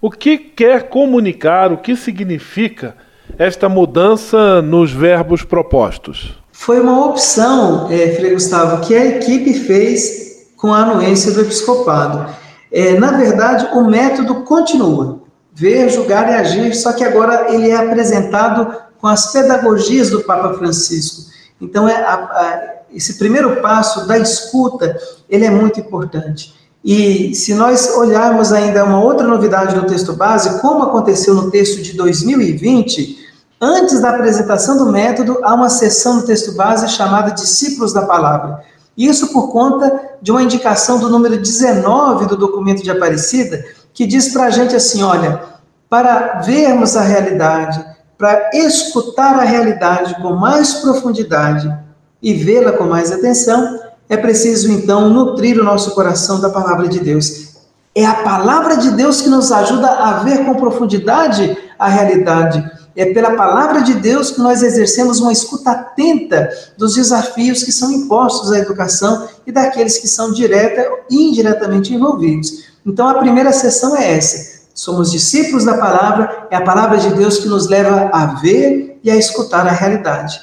O 0.00 0.10
que 0.10 0.36
quer 0.38 0.88
comunicar, 0.88 1.72
o 1.72 1.78
que 1.78 1.96
significa 1.96 2.94
esta 3.38 3.68
mudança 3.68 4.60
nos 4.60 4.92
verbos 4.92 5.42
propostos? 5.42 6.38
Foi 6.52 6.80
uma 6.80 7.06
opção, 7.06 7.88
é, 7.90 8.12
Frei 8.12 8.32
Gustavo, 8.32 8.86
que 8.86 8.94
a 8.94 9.04
equipe 9.04 9.54
fez 9.54 10.46
com 10.56 10.72
a 10.72 10.78
anuência 10.78 11.32
do 11.32 11.40
episcopado. 11.40 12.32
É, 12.70 12.98
na 12.98 13.12
verdade, 13.12 13.66
o 13.72 13.84
método 13.84 14.42
continua. 14.44 15.23
Ver, 15.54 15.88
julgar 15.88 16.28
e 16.30 16.34
agir, 16.34 16.74
só 16.74 16.92
que 16.92 17.04
agora 17.04 17.52
ele 17.54 17.70
é 17.70 17.76
apresentado 17.76 18.76
com 19.00 19.06
as 19.06 19.30
pedagogias 19.30 20.10
do 20.10 20.24
Papa 20.24 20.54
Francisco. 20.54 21.30
Então, 21.60 21.88
é 21.88 21.94
a, 21.94 22.14
a, 22.14 22.74
esse 22.92 23.14
primeiro 23.14 23.60
passo 23.62 24.06
da 24.06 24.18
escuta, 24.18 24.98
ele 25.28 25.44
é 25.44 25.50
muito 25.50 25.78
importante. 25.78 26.54
E 26.84 27.34
se 27.34 27.54
nós 27.54 27.96
olharmos 27.96 28.52
ainda 28.52 28.84
uma 28.84 29.02
outra 29.02 29.26
novidade 29.26 29.74
no 29.74 29.86
texto 29.86 30.12
base, 30.12 30.60
como 30.60 30.82
aconteceu 30.82 31.34
no 31.34 31.50
texto 31.50 31.80
de 31.80 31.94
2020, 31.94 33.16
antes 33.60 34.00
da 34.00 34.10
apresentação 34.10 34.76
do 34.76 34.92
método, 34.92 35.38
há 35.42 35.54
uma 35.54 35.70
seção 35.70 36.16
no 36.16 36.26
texto 36.26 36.52
base 36.52 36.88
chamada 36.88 37.30
Discípulos 37.30 37.92
da 37.92 38.02
Palavra. 38.02 38.62
Isso 38.96 39.32
por 39.32 39.50
conta 39.50 40.16
de 40.20 40.30
uma 40.30 40.42
indicação 40.42 40.98
do 40.98 41.08
número 41.08 41.38
19 41.38 42.26
do 42.26 42.36
documento 42.36 42.82
de 42.82 42.90
Aparecida, 42.90 43.64
que 43.94 44.06
diz 44.06 44.28
para 44.28 44.44
a 44.44 44.50
gente 44.50 44.74
assim: 44.76 45.02
olha, 45.02 45.40
para 45.88 46.40
vermos 46.40 46.96
a 46.96 47.02
realidade, 47.02 47.82
para 48.18 48.50
escutar 48.52 49.38
a 49.38 49.44
realidade 49.44 50.20
com 50.20 50.34
mais 50.34 50.74
profundidade 50.74 51.72
e 52.20 52.34
vê-la 52.34 52.72
com 52.72 52.84
mais 52.84 53.12
atenção, 53.12 53.80
é 54.08 54.16
preciso 54.16 54.70
então 54.70 55.08
nutrir 55.08 55.58
o 55.58 55.64
nosso 55.64 55.92
coração 55.92 56.40
da 56.40 56.50
palavra 56.50 56.88
de 56.88 57.00
Deus. 57.00 57.54
É 57.94 58.04
a 58.04 58.14
palavra 58.14 58.76
de 58.76 58.90
Deus 58.90 59.20
que 59.20 59.28
nos 59.28 59.52
ajuda 59.52 59.88
a 59.88 60.24
ver 60.24 60.44
com 60.44 60.56
profundidade 60.56 61.56
a 61.78 61.88
realidade. 61.88 62.68
É 62.96 63.12
pela 63.12 63.36
palavra 63.36 63.82
de 63.82 63.94
Deus 63.94 64.32
que 64.32 64.40
nós 64.40 64.62
exercemos 64.62 65.20
uma 65.20 65.32
escuta 65.32 65.70
atenta 65.70 66.48
dos 66.76 66.94
desafios 66.94 67.62
que 67.62 67.72
são 67.72 67.92
impostos 67.92 68.52
à 68.52 68.58
educação 68.58 69.28
e 69.46 69.52
daqueles 69.52 69.98
que 69.98 70.08
são 70.08 70.32
direta 70.32 70.88
e 71.10 71.28
indiretamente 71.28 71.94
envolvidos. 71.94 72.73
Então, 72.86 73.08
a 73.08 73.18
primeira 73.18 73.52
sessão 73.52 73.96
é 73.96 74.16
essa. 74.16 74.64
Somos 74.74 75.10
discípulos 75.10 75.64
da 75.64 75.78
palavra, 75.78 76.48
é 76.50 76.56
a 76.56 76.62
palavra 76.62 76.98
de 76.98 77.10
Deus 77.14 77.38
que 77.38 77.48
nos 77.48 77.68
leva 77.68 78.10
a 78.12 78.26
ver 78.26 78.98
e 79.02 79.10
a 79.10 79.16
escutar 79.16 79.66
a 79.66 79.70
realidade. 79.70 80.40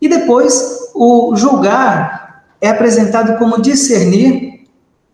E 0.00 0.08
depois, 0.08 0.90
o 0.94 1.34
julgar 1.36 2.44
é 2.60 2.68
apresentado 2.68 3.38
como 3.38 3.60
discernir 3.60 4.54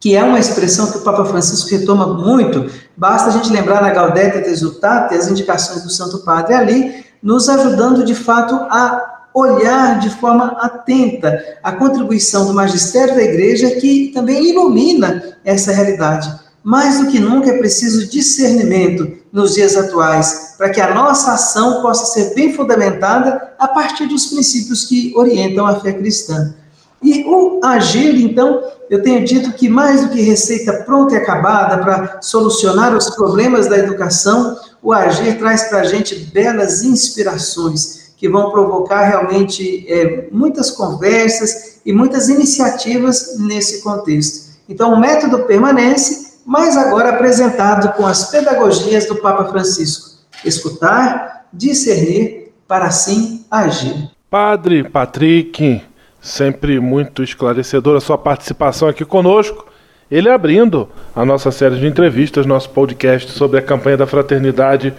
que 0.00 0.16
é 0.16 0.24
uma 0.24 0.40
expressão 0.40 0.90
que 0.90 0.96
o 0.96 1.02
Papa 1.02 1.26
Francisco 1.26 1.68
retoma 1.68 2.06
muito, 2.06 2.70
basta 2.96 3.28
a 3.28 3.32
gente 3.32 3.52
lembrar 3.52 3.82
na 3.82 3.90
Gaudete 3.90 4.38
et 4.38 4.48
Exultate 4.48 5.14
as 5.14 5.28
indicações 5.28 5.82
do 5.82 5.90
Santo 5.90 6.24
Padre 6.24 6.54
ali, 6.54 7.04
nos 7.22 7.50
ajudando 7.50 8.02
de 8.02 8.14
fato 8.14 8.54
a 8.54 9.26
olhar 9.34 10.00
de 10.00 10.08
forma 10.08 10.56
atenta 10.58 11.38
a 11.62 11.72
contribuição 11.72 12.46
do 12.46 12.54
magistério 12.54 13.14
da 13.14 13.22
igreja 13.22 13.72
que 13.72 14.10
também 14.14 14.48
ilumina 14.48 15.36
essa 15.44 15.70
realidade. 15.70 16.32
Mais 16.62 17.00
do 17.00 17.06
que 17.06 17.18
nunca 17.18 17.50
é 17.50 17.58
preciso 17.58 18.08
discernimento 18.08 19.10
nos 19.32 19.54
dias 19.54 19.76
atuais, 19.76 20.54
para 20.58 20.70
que 20.70 20.80
a 20.80 20.94
nossa 20.94 21.32
ação 21.32 21.80
possa 21.80 22.06
ser 22.06 22.34
bem 22.34 22.52
fundamentada 22.52 23.54
a 23.58 23.68
partir 23.68 24.06
dos 24.06 24.26
princípios 24.26 24.84
que 24.84 25.12
orientam 25.16 25.66
a 25.66 25.80
fé 25.80 25.92
cristã. 25.92 26.54
E 27.02 27.24
o 27.24 27.60
agir, 27.64 28.20
então, 28.20 28.62
eu 28.90 29.02
tenho 29.02 29.24
dito 29.24 29.52
que 29.52 29.68
mais 29.68 30.02
do 30.02 30.10
que 30.10 30.20
receita 30.20 30.84
pronta 30.84 31.14
e 31.14 31.16
acabada 31.16 31.78
para 31.78 32.20
solucionar 32.20 32.94
os 32.94 33.08
problemas 33.10 33.68
da 33.68 33.78
educação, 33.78 34.56
o 34.82 34.92
agir 34.92 35.38
traz 35.38 35.64
para 35.64 35.80
a 35.80 35.84
gente 35.84 36.14
belas 36.32 36.82
inspirações 36.82 38.12
que 38.16 38.28
vão 38.28 38.50
provocar 38.50 39.04
realmente 39.04 39.86
é, 39.88 40.28
muitas 40.30 40.70
conversas 40.70 41.80
e 41.86 41.92
muitas 41.92 42.28
iniciativas 42.28 43.38
nesse 43.38 43.80
contexto. 43.80 44.50
Então, 44.68 44.92
o 44.92 45.00
método 45.00 45.46
permanece, 45.46 46.29
mas 46.46 46.76
agora 46.76 47.10
apresentado 47.10 47.92
com 47.96 48.06
as 48.06 48.30
pedagogias 48.30 49.06
do 49.06 49.16
Papa 49.16 49.46
Francisco: 49.46 50.18
escutar, 50.44 51.46
discernir, 51.52 52.52
para 52.66 52.86
assim 52.86 53.44
agir. 53.50 54.10
Padre 54.30 54.88
Patrick, 54.88 55.82
sempre 56.20 56.78
muito 56.78 57.22
esclarecedora 57.22 57.98
a 57.98 58.00
sua 58.00 58.16
participação 58.16 58.88
aqui 58.88 59.04
conosco. 59.04 59.66
Ele 60.10 60.28
abrindo 60.28 60.88
a 61.14 61.24
nossa 61.24 61.52
série 61.52 61.78
de 61.78 61.86
entrevistas, 61.86 62.44
nosso 62.44 62.70
podcast 62.70 63.30
sobre 63.32 63.58
a 63.58 63.62
campanha 63.62 63.96
da 63.96 64.06
Fraternidade 64.06 64.92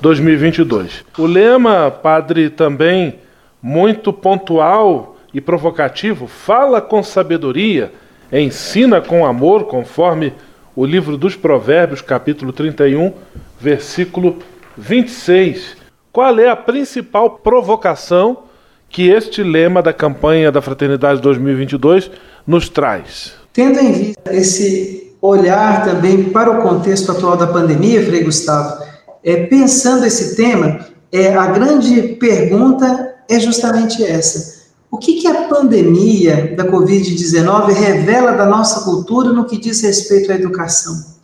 2022. 0.00 1.04
O 1.16 1.26
lema, 1.26 1.90
padre, 1.90 2.50
também 2.50 3.20
muito 3.62 4.12
pontual 4.12 5.16
e 5.32 5.40
provocativo, 5.40 6.26
fala 6.26 6.80
com 6.80 7.02
sabedoria, 7.02 7.92
ensina 8.32 9.00
com 9.00 9.26
amor, 9.26 9.64
conforme 9.64 10.32
o 10.78 10.86
livro 10.86 11.16
dos 11.16 11.34
Provérbios, 11.34 12.00
capítulo 12.00 12.52
31, 12.52 13.12
versículo 13.60 14.38
26. 14.76 15.76
Qual 16.12 16.38
é 16.38 16.48
a 16.48 16.54
principal 16.54 17.30
provocação 17.30 18.44
que 18.88 19.08
este 19.08 19.42
lema 19.42 19.82
da 19.82 19.92
campanha 19.92 20.52
da 20.52 20.62
Fraternidade 20.62 21.20
2022 21.20 22.12
nos 22.46 22.68
traz? 22.68 23.32
Tendo 23.52 23.80
em 23.80 23.90
vista 23.90 24.32
esse 24.32 25.16
olhar 25.20 25.84
também 25.84 26.30
para 26.30 26.48
o 26.48 26.62
contexto 26.62 27.10
atual 27.10 27.36
da 27.36 27.48
pandemia, 27.48 28.06
Frei 28.06 28.22
Gustavo, 28.22 28.80
é, 29.24 29.46
pensando 29.46 30.06
esse 30.06 30.36
tema, 30.36 30.86
é, 31.10 31.34
a 31.34 31.48
grande 31.48 32.02
pergunta 32.20 33.16
é 33.28 33.40
justamente 33.40 34.04
essa. 34.04 34.57
O 34.90 34.96
que, 34.96 35.20
que 35.20 35.26
a 35.26 35.48
pandemia 35.48 36.54
da 36.56 36.64
Covid-19 36.64 37.72
revela 37.74 38.32
da 38.32 38.46
nossa 38.46 38.80
cultura 38.80 39.32
no 39.32 39.44
que 39.44 39.58
diz 39.58 39.82
respeito 39.82 40.32
à 40.32 40.34
educação? 40.34 41.18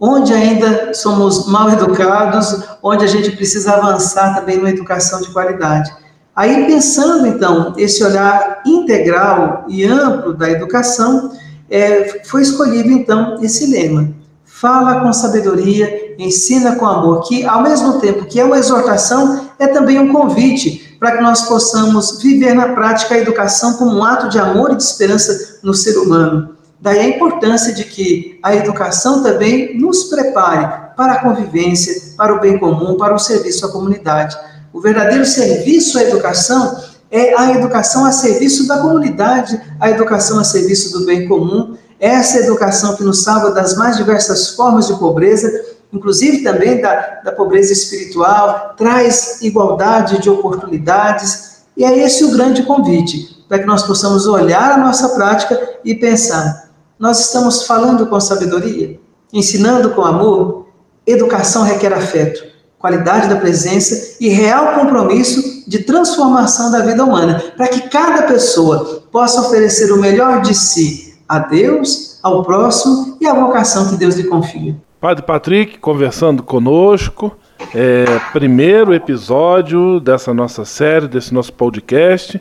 Onde 0.00 0.32
ainda 0.32 0.94
somos 0.94 1.46
mal 1.46 1.70
educados, 1.70 2.58
onde 2.82 3.04
a 3.04 3.06
gente 3.06 3.32
precisa 3.32 3.72
avançar 3.72 4.34
também 4.34 4.56
numa 4.56 4.70
educação 4.70 5.20
de 5.20 5.30
qualidade. 5.30 5.90
Aí, 6.34 6.66
pensando 6.66 7.26
então 7.26 7.74
esse 7.76 8.02
olhar 8.02 8.62
integral 8.66 9.66
e 9.68 9.84
amplo 9.84 10.34
da 10.34 10.50
educação, 10.50 11.32
é, 11.68 12.22
foi 12.24 12.42
escolhido 12.42 12.90
então 12.90 13.42
esse 13.42 13.70
lema: 13.70 14.10
fala 14.44 15.00
com 15.00 15.12
sabedoria, 15.12 16.14
ensina 16.18 16.76
com 16.76 16.86
amor, 16.86 17.28
que 17.28 17.44
ao 17.44 17.62
mesmo 17.62 18.00
tempo 18.00 18.24
que 18.24 18.40
é 18.40 18.44
uma 18.44 18.58
exortação, 18.58 19.48
é 19.58 19.66
também 19.66 19.98
um 19.98 20.12
convite 20.12 20.85
para 20.98 21.16
que 21.16 21.22
nós 21.22 21.42
possamos 21.42 22.20
viver 22.22 22.54
na 22.54 22.68
prática 22.68 23.14
a 23.14 23.18
educação 23.18 23.74
como 23.74 23.96
um 23.96 24.04
ato 24.04 24.28
de 24.28 24.38
amor 24.38 24.72
e 24.72 24.76
de 24.76 24.82
esperança 24.82 25.58
no 25.62 25.74
ser 25.74 25.98
humano. 25.98 26.56
Daí 26.80 26.98
a 26.98 27.08
importância 27.08 27.72
de 27.72 27.84
que 27.84 28.38
a 28.42 28.54
educação 28.54 29.22
também 29.22 29.78
nos 29.78 30.04
prepare 30.04 30.94
para 30.96 31.14
a 31.14 31.22
convivência, 31.22 32.14
para 32.16 32.34
o 32.34 32.40
bem 32.40 32.58
comum, 32.58 32.96
para 32.96 33.14
o 33.14 33.18
serviço 33.18 33.66
à 33.66 33.72
comunidade. 33.72 34.36
O 34.72 34.80
verdadeiro 34.80 35.24
serviço 35.24 35.98
à 35.98 36.02
educação 36.02 36.78
é 37.10 37.38
a 37.38 37.52
educação 37.52 38.04
a 38.04 38.12
serviço 38.12 38.66
da 38.66 38.78
comunidade, 38.78 39.60
a 39.80 39.90
educação 39.90 40.38
a 40.38 40.44
serviço 40.44 40.92
do 40.92 41.06
bem 41.06 41.26
comum, 41.26 41.76
essa 41.98 42.38
educação 42.38 42.94
que 42.96 43.02
nos 43.02 43.22
salva 43.22 43.52
das 43.52 43.76
mais 43.76 43.96
diversas 43.96 44.50
formas 44.50 44.86
de 44.86 44.94
pobreza, 44.94 45.50
inclusive 45.96 46.42
também 46.42 46.80
da, 46.80 47.20
da 47.24 47.32
pobreza 47.32 47.72
espiritual, 47.72 48.74
traz 48.76 49.42
igualdade 49.42 50.20
de 50.20 50.30
oportunidades, 50.30 51.62
e 51.76 51.84
é 51.84 51.98
esse 51.98 52.24
o 52.24 52.30
grande 52.30 52.62
convite, 52.62 53.44
para 53.48 53.58
que 53.58 53.66
nós 53.66 53.82
possamos 53.82 54.26
olhar 54.26 54.72
a 54.72 54.78
nossa 54.78 55.10
prática 55.10 55.78
e 55.84 55.94
pensar: 55.94 56.70
nós 56.98 57.20
estamos 57.20 57.64
falando 57.66 58.06
com 58.06 58.20
sabedoria, 58.20 58.98
ensinando 59.32 59.90
com 59.90 60.02
amor, 60.02 60.68
educação 61.06 61.62
requer 61.62 61.92
afeto 61.92 62.56
qualidade 62.78 63.28
da 63.28 63.36
presença 63.36 64.16
e 64.20 64.28
real 64.28 64.74
compromisso 64.74 65.68
de 65.68 65.80
transformação 65.80 66.70
da 66.70 66.80
vida 66.80 67.04
humana, 67.04 67.42
para 67.56 67.66
que 67.66 67.88
cada 67.88 68.22
pessoa 68.22 69.02
possa 69.10 69.40
oferecer 69.40 69.90
o 69.92 70.00
melhor 70.00 70.40
de 70.40 70.54
si 70.54 71.14
a 71.28 71.40
Deus, 71.40 72.20
ao 72.22 72.44
próximo 72.44 73.16
e 73.20 73.26
à 73.26 73.34
vocação 73.34 73.88
que 73.88 73.96
Deus 73.96 74.14
lhe 74.14 74.24
confia. 74.24 74.76
Padre 74.98 75.26
Patrick 75.26 75.78
conversando 75.78 76.42
conosco, 76.42 77.36
é, 77.74 78.06
primeiro 78.32 78.94
episódio 78.94 80.00
dessa 80.00 80.32
nossa 80.32 80.64
série, 80.64 81.06
desse 81.06 81.34
nosso 81.34 81.52
podcast, 81.52 82.40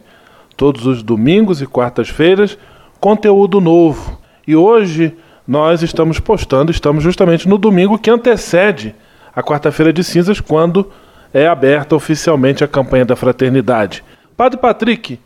todos 0.56 0.86
os 0.86 1.04
domingos 1.04 1.62
e 1.62 1.68
quartas-feiras, 1.68 2.58
conteúdo 2.98 3.60
novo. 3.60 4.18
E 4.48 4.56
hoje 4.56 5.18
nós 5.46 5.84
estamos 5.84 6.18
postando, 6.18 6.72
estamos 6.72 7.04
justamente 7.04 7.48
no 7.48 7.58
domingo 7.58 8.00
que 8.00 8.10
antecede 8.10 8.96
a 9.36 9.44
quarta-feira 9.44 9.92
de 9.92 10.02
cinzas, 10.02 10.40
quando 10.40 10.90
é 11.34 11.48
aberta 11.48 11.94
oficialmente 11.94 12.64
a 12.64 12.68
campanha 12.70 13.04
da 13.04 13.18
fraternidade. 13.18 14.02
Padre 14.38 14.58
Patrick, 14.58 15.20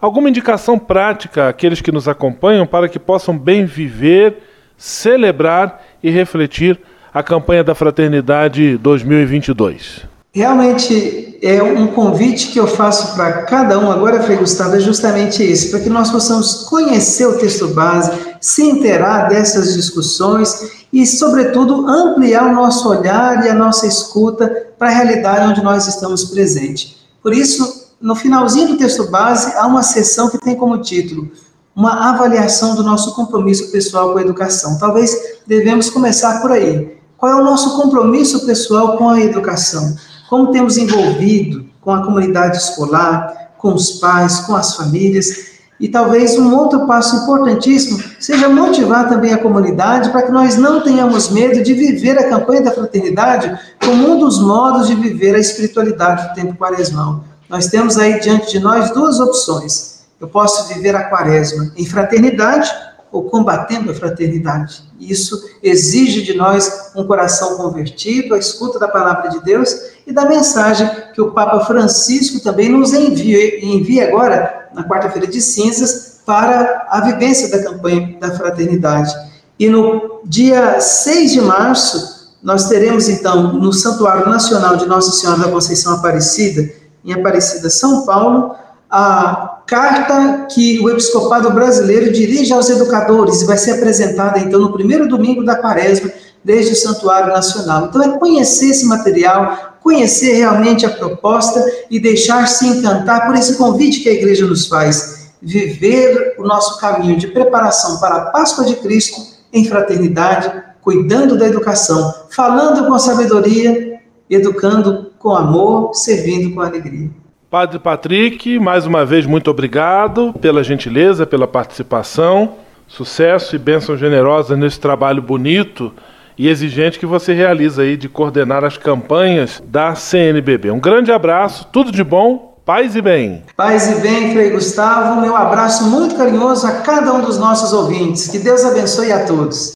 alguma 0.00 0.28
indicação 0.28 0.80
prática 0.80 1.48
àqueles 1.48 1.80
que 1.80 1.92
nos 1.92 2.08
acompanham 2.08 2.66
para 2.66 2.88
que 2.88 2.98
possam 2.98 3.38
bem 3.38 3.64
viver, 3.64 4.38
celebrar 4.76 5.80
e 6.02 6.10
refletir 6.10 6.78
a 7.12 7.22
campanha 7.22 7.62
da 7.62 7.74
fraternidade 7.74 8.76
2022? 8.78 10.12
Realmente 10.34 11.38
é 11.42 11.62
um 11.62 11.88
convite 11.88 12.48
que 12.48 12.58
eu 12.58 12.66
faço 12.66 13.14
para 13.14 13.42
cada 13.42 13.78
um 13.78 13.92
agora, 13.92 14.22
Frei 14.22 14.38
Gustavo, 14.38 14.76
é 14.76 14.80
justamente 14.80 15.42
esse, 15.42 15.70
para 15.70 15.80
que 15.80 15.90
nós 15.90 16.10
possamos 16.10 16.64
conhecer 16.70 17.26
o 17.26 17.36
texto 17.36 17.68
base, 17.68 18.12
se 18.40 18.62
inteirar 18.62 19.28
dessas 19.28 19.74
discussões 19.74 20.86
e, 20.90 21.06
sobretudo, 21.06 21.86
ampliar 21.86 22.46
o 22.46 22.54
nosso 22.54 22.88
olhar 22.88 23.44
e 23.44 23.50
a 23.50 23.54
nossa 23.54 23.86
escuta 23.86 24.68
para 24.78 24.88
a 24.88 24.94
realidade 24.94 25.50
onde 25.50 25.62
nós 25.62 25.86
estamos 25.86 26.24
presentes. 26.24 26.96
Por 27.22 27.34
isso, 27.34 27.90
no 28.00 28.16
finalzinho 28.16 28.68
do 28.68 28.78
texto 28.78 29.10
base, 29.10 29.54
há 29.56 29.66
uma 29.66 29.82
sessão 29.82 30.30
que 30.30 30.38
tem 30.38 30.56
como 30.56 30.78
título 30.78 31.30
uma 31.74 32.10
avaliação 32.10 32.74
do 32.74 32.82
nosso 32.82 33.14
compromisso 33.14 33.70
pessoal 33.70 34.12
com 34.12 34.18
a 34.18 34.22
educação. 34.22 34.78
Talvez 34.78 35.16
devemos 35.46 35.88
começar 35.88 36.40
por 36.40 36.52
aí. 36.52 36.98
Qual 37.16 37.32
é 37.32 37.36
o 37.36 37.44
nosso 37.44 37.80
compromisso 37.80 38.44
pessoal 38.44 38.96
com 38.96 39.08
a 39.08 39.20
educação? 39.20 39.96
Como 40.28 40.50
temos 40.50 40.76
envolvido 40.76 41.64
com 41.80 41.90
a 41.92 42.04
comunidade 42.04 42.56
escolar, 42.56 43.52
com 43.58 43.74
os 43.74 43.92
pais, 43.92 44.40
com 44.40 44.54
as 44.54 44.74
famílias? 44.76 45.52
E 45.80 45.88
talvez 45.88 46.38
um 46.38 46.54
outro 46.54 46.86
passo 46.86 47.16
importantíssimo 47.16 48.02
seja 48.20 48.48
motivar 48.48 49.08
também 49.08 49.32
a 49.32 49.38
comunidade 49.38 50.10
para 50.10 50.22
que 50.22 50.30
nós 50.30 50.56
não 50.56 50.80
tenhamos 50.80 51.28
medo 51.30 51.62
de 51.62 51.74
viver 51.74 52.18
a 52.18 52.28
campanha 52.28 52.62
da 52.62 52.70
fraternidade 52.70 53.58
como 53.84 54.12
um 54.12 54.18
dos 54.18 54.38
modos 54.40 54.86
de 54.86 54.94
viver 54.94 55.34
a 55.34 55.40
espiritualidade 55.40 56.28
do 56.28 56.34
tempo 56.34 56.54
quaresmal. 56.54 57.24
Nós 57.48 57.66
temos 57.66 57.98
aí 57.98 58.20
diante 58.20 58.52
de 58.52 58.60
nós 58.60 58.92
duas 58.92 59.18
opções. 59.18 59.91
Eu 60.22 60.28
posso 60.28 60.72
viver 60.72 60.94
a 60.94 61.02
quaresma 61.10 61.72
em 61.76 61.84
fraternidade 61.84 62.72
ou 63.10 63.24
combatendo 63.24 63.90
a 63.90 63.94
fraternidade. 63.94 64.84
Isso 65.00 65.50
exige 65.60 66.22
de 66.22 66.34
nós 66.34 66.92
um 66.94 67.04
coração 67.04 67.56
convertido, 67.56 68.32
a 68.32 68.38
escuta 68.38 68.78
da 68.78 68.86
palavra 68.86 69.28
de 69.30 69.42
Deus 69.42 69.74
e 70.06 70.12
da 70.12 70.24
mensagem 70.24 70.88
que 71.12 71.20
o 71.20 71.32
Papa 71.32 71.64
Francisco 71.64 72.38
também 72.40 72.68
nos 72.68 72.92
envia, 72.92 73.66
envia 73.66 74.06
agora, 74.06 74.68
na 74.72 74.84
quarta-feira 74.84 75.26
de 75.26 75.42
cinzas, 75.42 76.20
para 76.24 76.86
a 76.88 77.00
vivência 77.00 77.50
da 77.50 77.60
campanha 77.60 78.16
da 78.20 78.30
fraternidade. 78.30 79.12
E 79.58 79.68
no 79.68 80.20
dia 80.24 80.80
6 80.80 81.32
de 81.32 81.40
março, 81.40 82.32
nós 82.40 82.68
teremos 82.68 83.08
então 83.08 83.54
no 83.54 83.72
Santuário 83.72 84.28
Nacional 84.28 84.76
de 84.76 84.86
Nossa 84.86 85.10
Senhora 85.10 85.40
da 85.40 85.50
Conceição 85.50 85.94
Aparecida, 85.94 86.72
em 87.04 87.12
Aparecida, 87.12 87.68
São 87.68 88.06
Paulo, 88.06 88.54
a 88.94 89.62
carta 89.66 90.48
que 90.52 90.78
o 90.80 90.90
episcopado 90.90 91.50
brasileiro 91.50 92.12
dirige 92.12 92.52
aos 92.52 92.68
educadores 92.68 93.40
e 93.40 93.46
vai 93.46 93.56
ser 93.56 93.70
apresentada 93.72 94.38
então 94.38 94.60
no 94.60 94.74
primeiro 94.74 95.08
domingo 95.08 95.42
da 95.42 95.56
quaresma 95.56 96.12
desde 96.44 96.74
o 96.74 96.76
Santuário 96.76 97.32
Nacional. 97.32 97.86
Então 97.86 98.02
é 98.02 98.18
conhecer 98.18 98.66
esse 98.66 98.84
material, 98.84 99.78
conhecer 99.82 100.34
realmente 100.34 100.84
a 100.84 100.90
proposta 100.90 101.64
e 101.90 101.98
deixar-se 101.98 102.66
encantar 102.66 103.26
por 103.26 103.34
esse 103.34 103.56
convite 103.56 104.00
que 104.00 104.10
a 104.10 104.12
igreja 104.12 104.46
nos 104.46 104.66
faz, 104.66 105.30
viver 105.40 106.34
o 106.38 106.42
nosso 106.42 106.78
caminho 106.78 107.16
de 107.16 107.28
preparação 107.28 107.98
para 107.98 108.16
a 108.16 108.26
Páscoa 108.26 108.66
de 108.66 108.76
Cristo 108.76 109.22
em 109.50 109.64
fraternidade, 109.64 110.52
cuidando 110.82 111.38
da 111.38 111.46
educação, 111.46 112.12
falando 112.30 112.86
com 112.86 112.98
sabedoria, 112.98 114.02
educando 114.28 115.12
com 115.18 115.30
amor, 115.30 115.94
servindo 115.94 116.54
com 116.54 116.60
alegria. 116.60 117.21
Padre 117.52 117.78
Patrick, 117.78 118.58
mais 118.58 118.86
uma 118.86 119.04
vez, 119.04 119.26
muito 119.26 119.50
obrigado 119.50 120.32
pela 120.40 120.64
gentileza, 120.64 121.26
pela 121.26 121.46
participação. 121.46 122.54
Sucesso 122.88 123.54
e 123.54 123.58
bênção 123.58 123.94
generosa 123.94 124.56
nesse 124.56 124.80
trabalho 124.80 125.20
bonito 125.20 125.92
e 126.38 126.48
exigente 126.48 126.98
que 126.98 127.04
você 127.04 127.34
realiza 127.34 127.82
aí 127.82 127.94
de 127.98 128.08
coordenar 128.08 128.64
as 128.64 128.78
campanhas 128.78 129.62
da 129.66 129.94
CNBB. 129.94 130.70
Um 130.70 130.80
grande 130.80 131.12
abraço, 131.12 131.68
tudo 131.70 131.92
de 131.92 132.02
bom, 132.02 132.56
paz 132.64 132.96
e 132.96 133.02
bem. 133.02 133.42
Paz 133.54 133.98
e 133.98 134.00
bem, 134.00 134.32
Frei 134.32 134.48
Gustavo. 134.48 135.20
Meu 135.20 135.36
abraço 135.36 135.84
muito 135.90 136.14
carinhoso 136.14 136.66
a 136.66 136.80
cada 136.80 137.12
um 137.12 137.20
dos 137.20 137.36
nossos 137.36 137.74
ouvintes. 137.74 138.28
Que 138.28 138.38
Deus 138.38 138.64
abençoe 138.64 139.12
a 139.12 139.26
todos. 139.26 139.72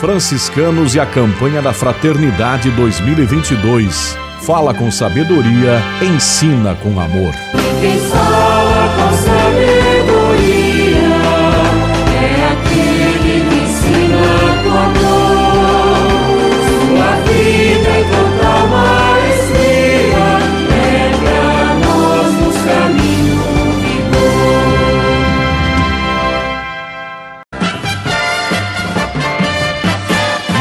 Franciscanos 0.00 0.96
e 0.96 1.00
a 1.00 1.06
campanha 1.06 1.62
da 1.62 1.72
Fraternidade 1.72 2.72
2022. 2.72 4.27
Fala 4.40 4.72
com 4.72 4.90
sabedoria, 4.90 5.82
ensina 6.00 6.74
com 6.76 6.98
amor. 6.98 7.34
Quem 7.80 7.98
fala 7.98 8.88
com 8.96 9.12
sabedoria 9.16 10.48
é 12.16 12.52
aquele 12.52 13.44
que 13.48 13.56
ensina 13.56 14.28
com 14.62 14.70
amor. 14.70 16.08
Sua 16.80 17.10
vida 17.26 17.88
é 17.88 18.02
tanta 18.10 18.52
maestria, 18.66 20.26
é 20.72 21.12
pra 21.22 21.74
nós 21.86 22.30
nos 22.40 22.56
caminhos 22.64 23.76
vigor. 23.82 24.38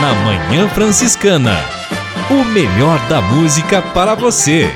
Na 0.01 0.11
Manhã 0.25 0.67
Franciscana. 0.69 1.76
O 2.29 2.43
melhor 2.43 2.99
da 3.07 3.21
música 3.21 3.81
para 3.81 4.13
você. 4.13 4.69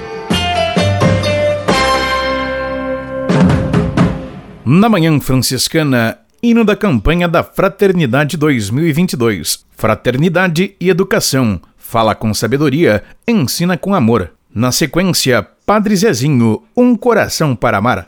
Na 4.66 4.88
Manhã 4.88 5.20
Franciscana, 5.20 6.18
hino 6.42 6.64
da 6.64 6.78
campanha 6.78 7.28
da 7.28 7.44
Fraternidade 7.44 8.38
2022. 8.38 9.66
Fraternidade 9.76 10.76
e 10.80 10.90
Educação. 10.90 11.60
Fala 11.76 12.16
com 12.16 12.34
sabedoria, 12.34 13.04
ensina 13.28 13.78
com 13.78 13.94
amor. 13.94 14.32
Na 14.56 14.72
sequência, 14.72 15.46
Padre 15.66 15.94
Zezinho, 15.98 16.64
Um 16.76 16.96
Coração 16.96 17.54
para 17.54 17.80
Amar. 17.80 18.08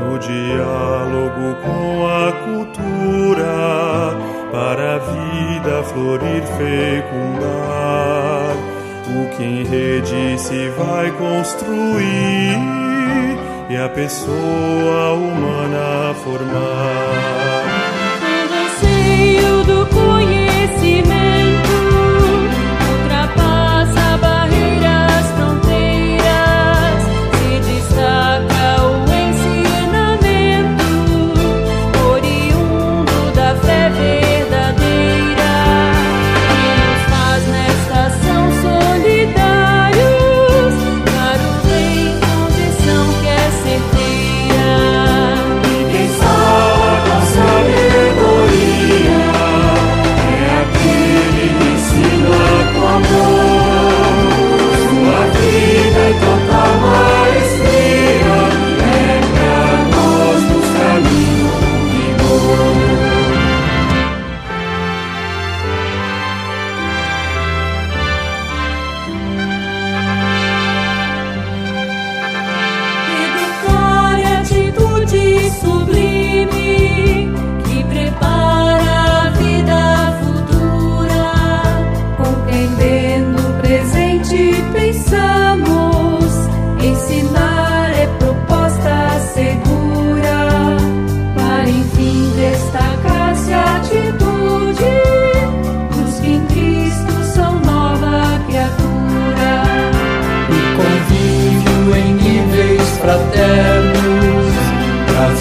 no 0.00 0.18
diálogo 0.18 1.56
com 1.62 2.06
a 2.06 2.32
cultura, 2.44 4.16
para 4.50 4.94
a 4.94 4.98
vida 4.98 5.82
florir, 5.84 6.42
fecundar. 6.56 7.56
O 9.08 9.28
que 9.36 9.44
em 9.44 9.64
rede 9.64 10.38
se 10.38 10.70
vai 10.70 11.10
construir. 11.12 12.56
E 13.68 13.76
a 13.76 13.88
pessoa 13.88 15.12
humana 15.12 16.14
formar. 16.24 17.66
O 18.40 18.54
anseio 18.64 19.64
do 19.64 19.86
conhecimento 19.86 21.25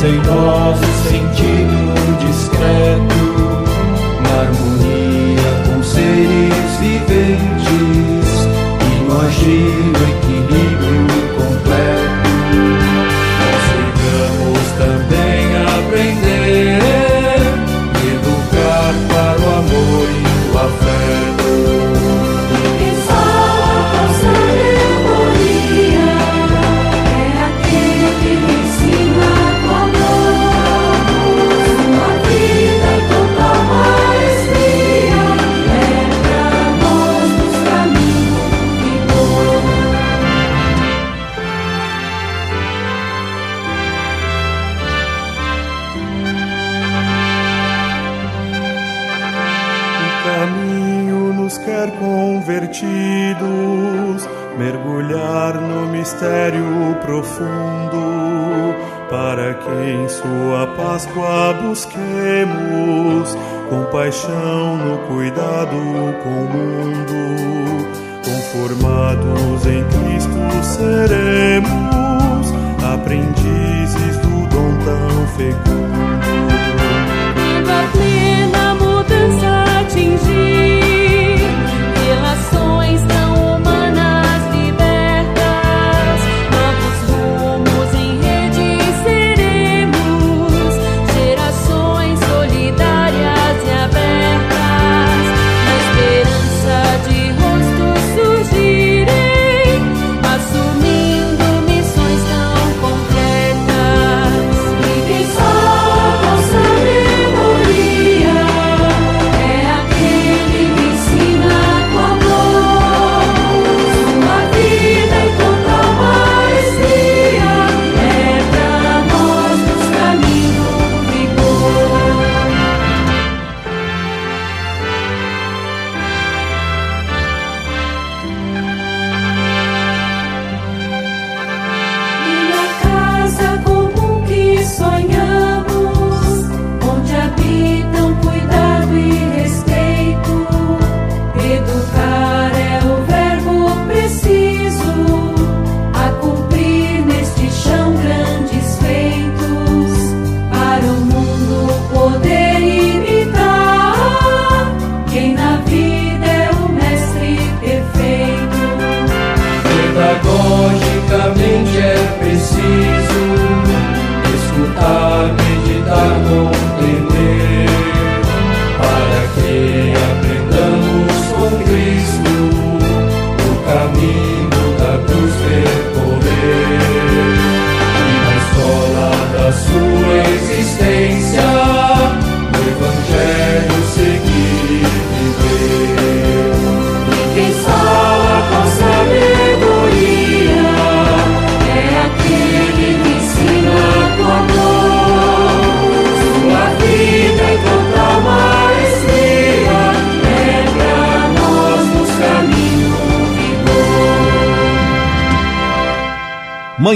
em 0.05 0.21
nós 0.21 1.04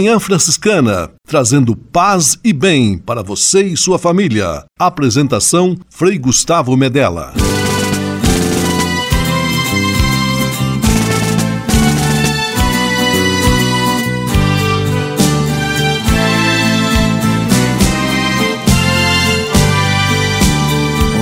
Manhã 0.09 0.19
Franciscana, 0.19 1.11
trazendo 1.27 1.75
paz 1.75 2.39
e 2.43 2.51
bem 2.51 2.97
para 2.97 3.21
você 3.21 3.61
e 3.61 3.77
sua 3.77 3.99
família. 3.99 4.65
Apresentação 4.79 5.77
Frei 5.87 6.17
Gustavo 6.17 6.75
Medella. 6.75 7.31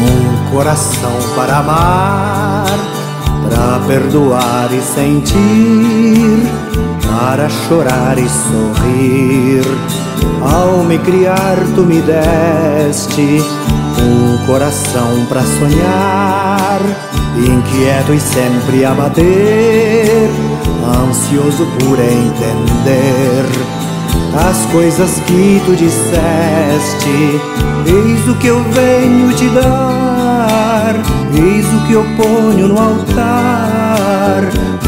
Um 0.01 0.49
coração 0.49 1.11
para 1.35 1.57
amar, 1.57 2.67
para 3.49 3.85
perdoar 3.85 4.69
e 4.73 4.81
sentir, 4.81 6.66
para 7.08 7.49
chorar 7.49 8.18
e 8.18 8.28
sorrir. 8.28 9.64
Ao 10.41 10.84
me 10.84 10.97
criar, 10.99 11.58
tu 11.76 11.82
me 11.82 12.01
deste 12.01 13.41
um 13.99 14.45
coração 14.45 15.26
para 15.28 15.41
sonhar, 15.41 16.80
inquieto 17.36 18.14
e 18.14 18.20
sempre 18.20 18.86
a 18.86 18.93
bater, 18.93 20.30
ansioso 20.86 21.66
por 21.80 21.99
entender 21.99 23.45
as 24.36 24.66
coisas 24.72 25.20
que 25.26 25.62
tu 25.66 25.76
disseste. 25.76 27.41
Eis 27.86 28.28
o 28.30 28.36
que 28.36 28.47
eu 28.47 28.64
venho 28.72 29.34
te 29.34 29.47
dar, 29.49 30.95
eis 31.34 31.66
o 31.66 31.88
que 31.88 31.93
eu 31.93 32.05
ponho 32.16 32.68
no 32.68 32.78
altar. 32.78 33.57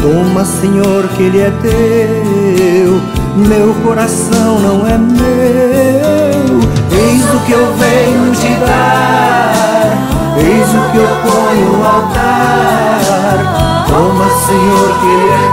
Toma, 0.00 0.44
Senhor, 0.46 1.06
que 1.08 1.24
ele 1.24 1.40
é 1.40 1.50
teu, 1.60 3.02
meu 3.36 3.74
coração 3.84 4.58
não 4.58 4.86
é 4.86 4.96
meu. 4.96 6.60
Eis 6.90 7.22
o 7.34 7.40
que 7.44 7.52
eu 7.52 7.74
venho 7.74 8.32
te 8.32 8.48
dar, 8.64 9.92
eis 10.38 10.68
o 10.68 10.90
que 10.90 10.96
eu 10.96 11.06
ponho 11.22 11.76
no 11.76 11.84
altar. 11.84 13.84
Toma, 13.88 14.30
Senhor, 14.46 14.88
que 15.00 15.06
ele 15.06 15.32
é 15.32 15.50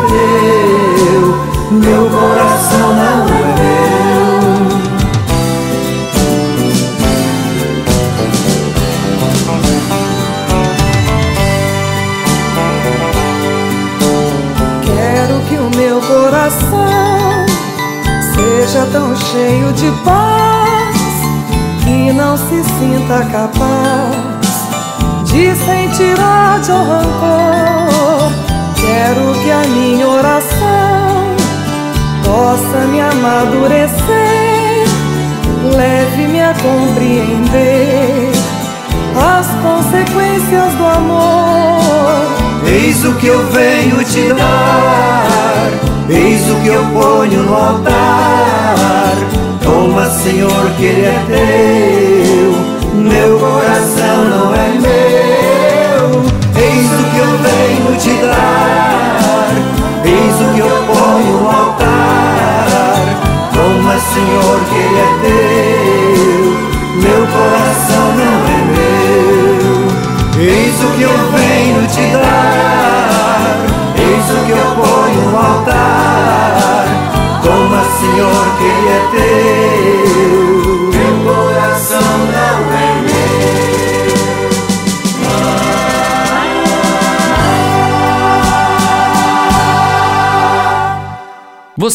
teu, 1.10 1.24
meu 1.78 2.04
coração 2.10 2.88
não 2.96 3.28
é 3.28 3.30
meu. 3.62 3.77
Coração 16.48 17.46
seja 18.34 18.86
tão 18.92 19.16
cheio 19.16 19.74
de 19.74 19.92
paz 20.04 20.96
que 21.84 22.14
não 22.14 22.38
se 22.38 22.64
sinta 22.64 23.26
capaz 23.32 24.16
de 25.26 25.54
sentir 25.56 26.16
ódio 26.20 26.76
ou 26.76 26.84
rancor. 26.84 28.32
Quero 28.76 29.34
que 29.44 29.52
a 29.52 29.68
minha 29.68 30.08
oração 30.08 31.36
possa 32.24 32.88
me 32.88 33.02
amadurecer, 33.02 33.98
leve-me 35.76 36.42
a 36.42 36.54
compreender 36.54 38.32
as 39.18 39.48
consequências 39.48 40.74
do 40.76 40.86
amor. 40.86 41.88
Eis 42.66 43.04
o 43.06 43.14
que 43.16 43.28
eu 43.28 43.46
venho 43.48 44.04
te 44.04 44.34
dar, 44.34 45.47
eis 46.10 46.50
o 46.50 46.56
que 46.62 46.68
eu 46.68 46.84
ponho 46.86 47.44
no 47.44 47.54
altar. 47.56 49.16
Toma, 49.62 50.10
Senhor, 50.10 50.70
que 50.78 50.86
ele 50.86 51.06
é 51.06 51.24
teu, 51.28 52.77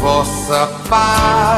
Vossa 0.00 0.66
paz. 0.88 1.57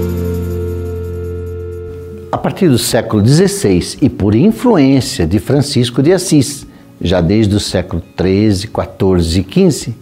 A 2.31 2.37
partir 2.37 2.69
do 2.69 2.77
século 2.77 3.27
XVI 3.27 3.97
e 4.01 4.09
por 4.09 4.33
influência 4.33 5.27
de 5.27 5.37
Francisco 5.37 6.01
de 6.01 6.13
Assis, 6.13 6.65
já 7.01 7.19
desde 7.19 7.53
o 7.53 7.59
século 7.59 8.01
XIII, 8.17 8.69
XIV 8.69 9.39
e 9.41 9.69
XV, 9.71 9.93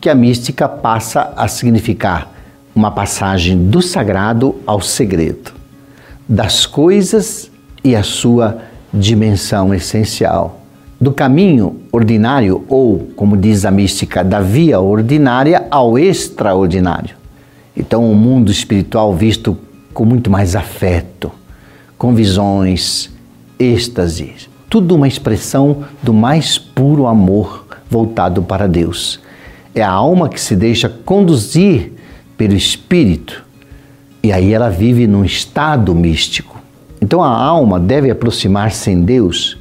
que 0.00 0.10
a 0.10 0.14
mística 0.14 0.68
passa 0.68 1.32
a 1.36 1.46
significar 1.46 2.32
uma 2.74 2.90
passagem 2.90 3.68
do 3.68 3.80
sagrado 3.80 4.56
ao 4.66 4.80
segredo, 4.80 5.52
das 6.28 6.66
coisas 6.66 7.48
e 7.84 7.94
a 7.94 8.02
sua 8.02 8.62
dimensão 8.92 9.72
essencial, 9.72 10.62
do 11.00 11.12
caminho 11.12 11.82
ordinário 11.92 12.64
ou, 12.68 13.10
como 13.14 13.36
diz 13.36 13.64
a 13.64 13.70
mística, 13.70 14.24
da 14.24 14.40
via 14.40 14.80
ordinária 14.80 15.68
ao 15.70 15.96
extraordinário. 15.96 17.14
Então, 17.76 18.10
o 18.10 18.14
mundo 18.16 18.50
espiritual 18.50 19.14
visto 19.14 19.56
com 19.94 20.04
muito 20.04 20.28
mais 20.28 20.56
afeto, 20.56 21.30
com 22.00 22.14
visões, 22.14 23.10
êxtase, 23.58 24.32
tudo 24.70 24.94
uma 24.94 25.06
expressão 25.06 25.84
do 26.02 26.14
mais 26.14 26.56
puro 26.56 27.06
amor 27.06 27.66
voltado 27.90 28.42
para 28.42 28.66
Deus. 28.66 29.20
É 29.74 29.82
a 29.82 29.90
alma 29.90 30.30
que 30.30 30.40
se 30.40 30.56
deixa 30.56 30.88
conduzir 30.88 31.92
pelo 32.38 32.54
Espírito 32.54 33.44
e 34.22 34.32
aí 34.32 34.50
ela 34.50 34.70
vive 34.70 35.06
num 35.06 35.26
estado 35.26 35.94
místico. 35.94 36.58
Então 37.02 37.22
a 37.22 37.28
alma 37.28 37.78
deve 37.78 38.10
aproximar-se 38.10 38.90
em 38.90 39.02
Deus 39.02 39.58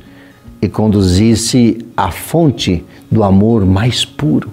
e 0.61 0.69
conduzir-se 0.69 1.85
à 1.97 2.09
fonte 2.09 2.85
do 3.11 3.21
amor 3.21 3.65
mais 3.65 4.05
puro. 4.05 4.49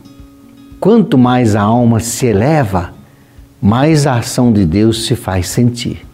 Quanto 0.81 1.17
mais 1.17 1.55
a 1.55 1.63
alma 1.63 2.01
se 2.01 2.27
eleva, 2.27 2.93
mais 3.63 4.09
a 4.09 4.17
ação 4.17 4.53
de 4.53 4.65
Deus 4.65 5.07
se 5.07 5.15
faz 5.15 5.47
sentir. 5.47 6.06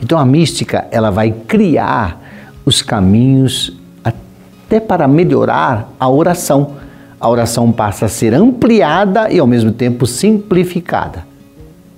Então 0.00 0.18
a 0.18 0.24
mística 0.24 0.86
ela 0.90 1.10
vai 1.10 1.30
criar 1.30 2.20
os 2.64 2.82
caminhos 2.82 3.72
até 4.04 4.80
para 4.80 5.06
melhorar 5.06 5.92
a 5.98 6.08
oração. 6.08 6.72
A 7.20 7.28
oração 7.28 7.72
passa 7.72 8.06
a 8.06 8.08
ser 8.08 8.34
ampliada 8.34 9.30
e 9.30 9.38
ao 9.38 9.46
mesmo 9.46 9.72
tempo 9.72 10.06
simplificada. 10.06 11.26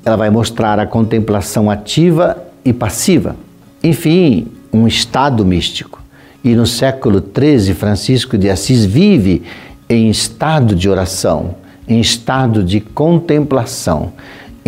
Ela 0.05 0.17
vai 0.17 0.31
mostrar 0.31 0.79
a 0.79 0.87
contemplação 0.87 1.71
ativa 1.71 2.37
e 2.65 2.73
passiva. 2.73 3.37
Enfim, 3.83 4.47
um 4.73 4.87
estado 4.87 5.45
místico. 5.45 6.01
E 6.45 6.55
no 6.55 6.67
século 6.67 7.21
XIII, 7.21 7.75
Francisco 7.75 8.39
de 8.39 8.49
Assis 8.49 8.85
vive 8.85 9.43
em 9.89 10.09
estado 10.09 10.75
de 10.75 10.89
oração, 10.89 11.57
em 11.89 12.01
estado 12.01 12.63
de 12.63 12.81
contemplação, 12.81 14.13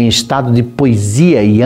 em 0.01 0.09
estado 0.09 0.53
de 0.53 0.63
poesia 0.63 1.43
e 1.43 1.61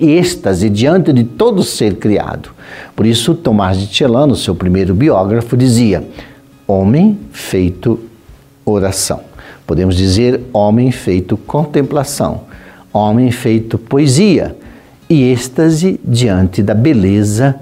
êxtase 0.00 0.68
diante 0.68 1.12
de 1.12 1.24
todo 1.24 1.62
ser 1.62 1.96
criado. 1.96 2.50
Por 2.94 3.06
isso, 3.06 3.34
Tomás 3.34 3.78
de 3.78 3.94
Celano, 3.94 4.34
seu 4.34 4.54
primeiro 4.54 4.94
biógrafo, 4.94 5.56
dizia: 5.56 6.06
homem 6.66 7.18
feito 7.32 8.00
oração. 8.64 9.20
Podemos 9.66 9.96
dizer 9.96 10.40
homem 10.52 10.90
feito 10.90 11.36
contemplação, 11.36 12.42
homem 12.92 13.30
feito 13.30 13.78
poesia 13.78 14.56
e 15.08 15.22
êxtase 15.22 16.00
diante 16.04 16.62
da 16.62 16.74
beleza 16.74 17.56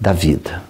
da 0.00 0.12
vida. 0.12 0.62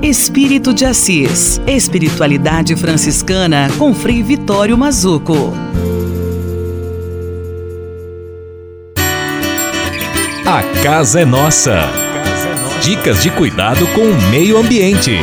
Espírito 0.00 0.72
de 0.72 0.84
Assis. 0.84 1.60
Espiritualidade 1.66 2.74
franciscana 2.76 3.68
com 3.76 3.92
Frei 3.92 4.22
Vitório 4.22 4.78
Mazuco. 4.78 5.52
Casa 10.82 11.20
é 11.20 11.24
nossa. 11.24 11.80
Dicas 12.80 13.20
de 13.20 13.30
cuidado 13.30 13.84
com 13.88 14.02
o 14.02 14.30
meio 14.30 14.56
ambiente. 14.56 15.18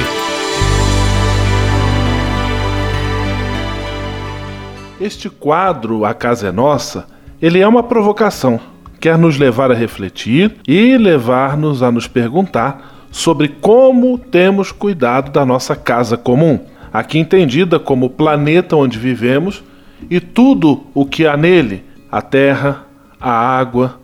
Este 4.99 5.30
quadro 5.30 6.03
A 6.03 6.14
Casa 6.14 6.49
é 6.49 6.51
Nossa, 6.51 7.08
ele 7.41 7.60
é 7.60 7.68
uma 7.68 7.84
provocação. 7.84 8.60
Quer 8.99 9.18
nos 9.18 9.38
levar 9.38 9.72
a 9.72 9.76
refletir 9.76 10.58
e 10.68 10.97
levar-nos 10.97 11.82
a 11.82 11.89
nos 11.89 12.08
perguntar 12.08 13.08
sobre 13.10 13.47
como 13.47 14.18
temos 14.18 14.74
cuidado 14.74 15.32
da 15.32 15.45
nossa 15.45 15.76
casa 15.76 16.18
comum, 16.18 16.60
aqui 16.91 17.18
entendida 17.18 17.80
como 17.80 18.08
o 18.08 18.10
planeta 18.10 18.76
onde 18.76 18.99
vivemos 18.99 19.64
e 20.10 20.20
tudo 20.20 20.84
o 20.93 21.06
que 21.06 21.26
há 21.26 21.38
nele: 21.38 21.86
a 22.12 22.22
terra, 22.22 22.86
a 23.22 23.32
água, 23.32 23.99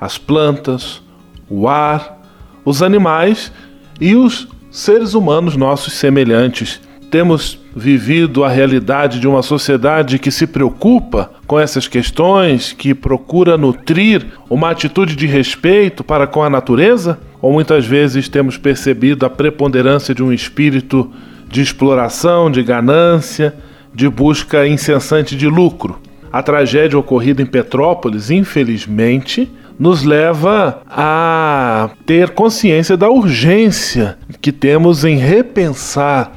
as 0.00 0.18
plantas, 0.18 1.02
o 1.48 1.68
ar, 1.68 2.20
os 2.64 2.82
animais 2.82 3.52
e 4.00 4.14
os 4.14 4.48
seres 4.70 5.14
humanos 5.14 5.56
nossos 5.56 5.92
semelhantes. 5.94 6.80
Temos 7.10 7.58
vivido 7.76 8.42
a 8.42 8.48
realidade 8.48 9.20
de 9.20 9.28
uma 9.28 9.42
sociedade 9.42 10.18
que 10.18 10.30
se 10.30 10.46
preocupa 10.46 11.30
com 11.46 11.60
essas 11.60 11.86
questões, 11.86 12.72
que 12.72 12.94
procura 12.94 13.56
nutrir 13.56 14.26
uma 14.50 14.70
atitude 14.70 15.14
de 15.14 15.26
respeito 15.26 16.02
para 16.02 16.26
com 16.26 16.42
a 16.42 16.50
natureza? 16.50 17.18
Ou 17.40 17.52
muitas 17.52 17.86
vezes 17.86 18.28
temos 18.28 18.56
percebido 18.56 19.24
a 19.24 19.30
preponderância 19.30 20.14
de 20.14 20.22
um 20.22 20.32
espírito 20.32 21.10
de 21.48 21.60
exploração, 21.60 22.50
de 22.50 22.62
ganância, 22.62 23.54
de 23.94 24.08
busca 24.08 24.66
incessante 24.66 25.36
de 25.36 25.46
lucro? 25.46 26.00
A 26.32 26.42
tragédia 26.42 26.98
ocorrida 26.98 27.40
em 27.40 27.46
Petrópolis, 27.46 28.28
infelizmente, 28.28 29.48
nos 29.78 30.02
leva 30.02 30.82
a 30.88 31.90
ter 32.06 32.30
consciência 32.30 32.96
da 32.96 33.10
urgência 33.10 34.16
que 34.40 34.52
temos 34.52 35.04
em 35.04 35.16
repensar 35.16 36.32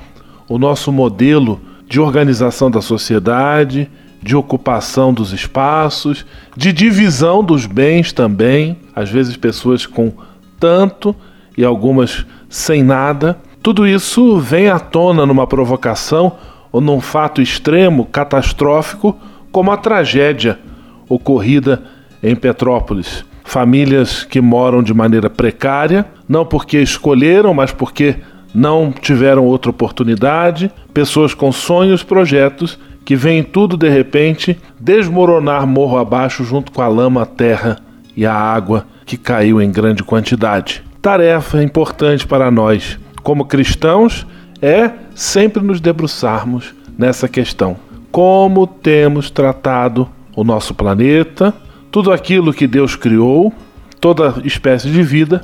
o 0.47 0.57
nosso 0.57 0.91
modelo 0.91 1.59
de 1.87 1.99
organização 1.99 2.69
da 2.71 2.81
sociedade, 2.81 3.89
de 4.21 4.35
ocupação 4.35 5.13
dos 5.13 5.31
espaços, 5.31 6.25
de 6.55 6.73
divisão 6.73 7.43
dos 7.43 7.65
bens 7.65 8.11
também, 8.11 8.77
às 8.95 9.09
vezes 9.09 9.37
pessoas 9.37 9.85
com 9.85 10.11
tanto 10.59 11.15
e 11.57 11.63
algumas 11.63 12.25
sem 12.49 12.83
nada. 12.83 13.39
Tudo 13.61 13.87
isso 13.87 14.39
vem 14.39 14.69
à 14.69 14.79
tona 14.79 15.25
numa 15.25 15.45
provocação 15.45 16.33
ou 16.71 16.81
num 16.81 16.99
fato 16.99 17.41
extremo, 17.41 18.05
catastrófico, 18.05 19.15
como 19.51 19.71
a 19.71 19.77
tragédia 19.77 20.59
ocorrida 21.07 21.83
em 22.21 22.35
Petrópolis. 22.35 23.25
Famílias 23.43 24.23
que 24.23 24.41
moram 24.41 24.83
de 24.83 24.93
maneira 24.93 25.29
precária, 25.29 26.05
não 26.27 26.45
porque 26.45 26.81
escolheram, 26.81 27.53
mas 27.53 27.71
porque 27.71 28.17
não 28.53 28.91
tiveram 28.91 29.45
outra 29.45 29.71
oportunidade, 29.71 30.71
pessoas 30.93 31.33
com 31.33 31.51
sonhos, 31.51 32.03
projetos 32.03 32.77
que 33.05 33.15
veem 33.15 33.41
tudo 33.41 33.77
de 33.77 33.87
repente 33.87 34.57
desmoronar 34.79 35.65
morro 35.65 35.97
abaixo 35.97 36.43
junto 36.43 36.71
com 36.71 36.81
a 36.81 36.87
lama, 36.89 37.21
a 37.21 37.25
terra 37.25 37.77
e 38.15 38.25
a 38.25 38.33
água 38.33 38.85
que 39.05 39.15
caiu 39.15 39.61
em 39.61 39.71
grande 39.71 40.03
quantidade. 40.03 40.83
Tarefa 41.01 41.63
importante 41.63 42.27
para 42.27 42.51
nós, 42.51 42.99
como 43.23 43.45
cristãos, 43.45 44.27
é 44.61 44.91
sempre 45.15 45.63
nos 45.63 45.79
debruçarmos 45.79 46.73
nessa 46.97 47.29
questão. 47.29 47.77
Como 48.11 48.67
temos 48.67 49.29
tratado 49.29 50.09
o 50.35 50.43
nosso 50.43 50.73
planeta, 50.73 51.53
tudo 51.91 52.11
aquilo 52.11 52.53
que 52.53 52.67
Deus 52.67 52.95
criou, 52.95 53.53
toda 53.99 54.41
espécie 54.43 54.89
de 54.89 55.01
vida 55.03 55.43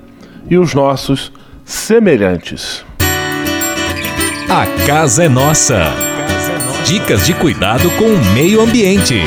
e 0.50 0.58
os 0.58 0.74
nossos 0.74 1.32
semelhantes. 1.66 2.86
A 4.50 4.68
casa 4.86 5.24
é 5.24 5.30
nossa. 5.30 5.92
Dicas 6.86 7.26
de 7.26 7.34
cuidado 7.34 7.90
com 7.92 8.06
o 8.06 8.26
meio 8.34 8.62
ambiente. 8.62 9.22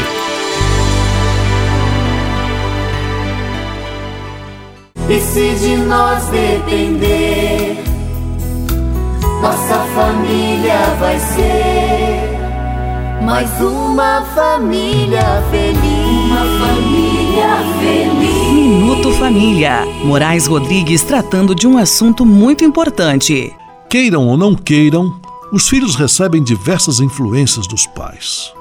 E 5.08 5.20
se 5.20 5.54
de 5.54 5.76
nós 5.76 6.26
depender, 6.26 7.76
nossa 9.40 9.78
família 9.94 10.78
vai 10.98 11.18
ser 11.18 12.05
mais 13.24 13.50
uma 13.60 14.22
família 14.34 15.42
feliz. 15.50 15.80
Uma 16.26 16.44
família 16.66 17.56
feliz. 17.80 18.52
Minuto 18.52 19.12
Família. 19.12 19.84
Moraes 20.04 20.46
Rodrigues 20.46 21.02
tratando 21.02 21.54
de 21.54 21.66
um 21.66 21.78
assunto 21.78 22.24
muito 22.26 22.64
importante. 22.64 23.52
Queiram 23.88 24.26
ou 24.26 24.36
não 24.36 24.54
queiram, 24.54 25.14
os 25.52 25.68
filhos 25.68 25.94
recebem 25.94 26.42
diversas 26.42 27.00
influências 27.00 27.66
dos 27.66 27.86
pais. 27.86 28.52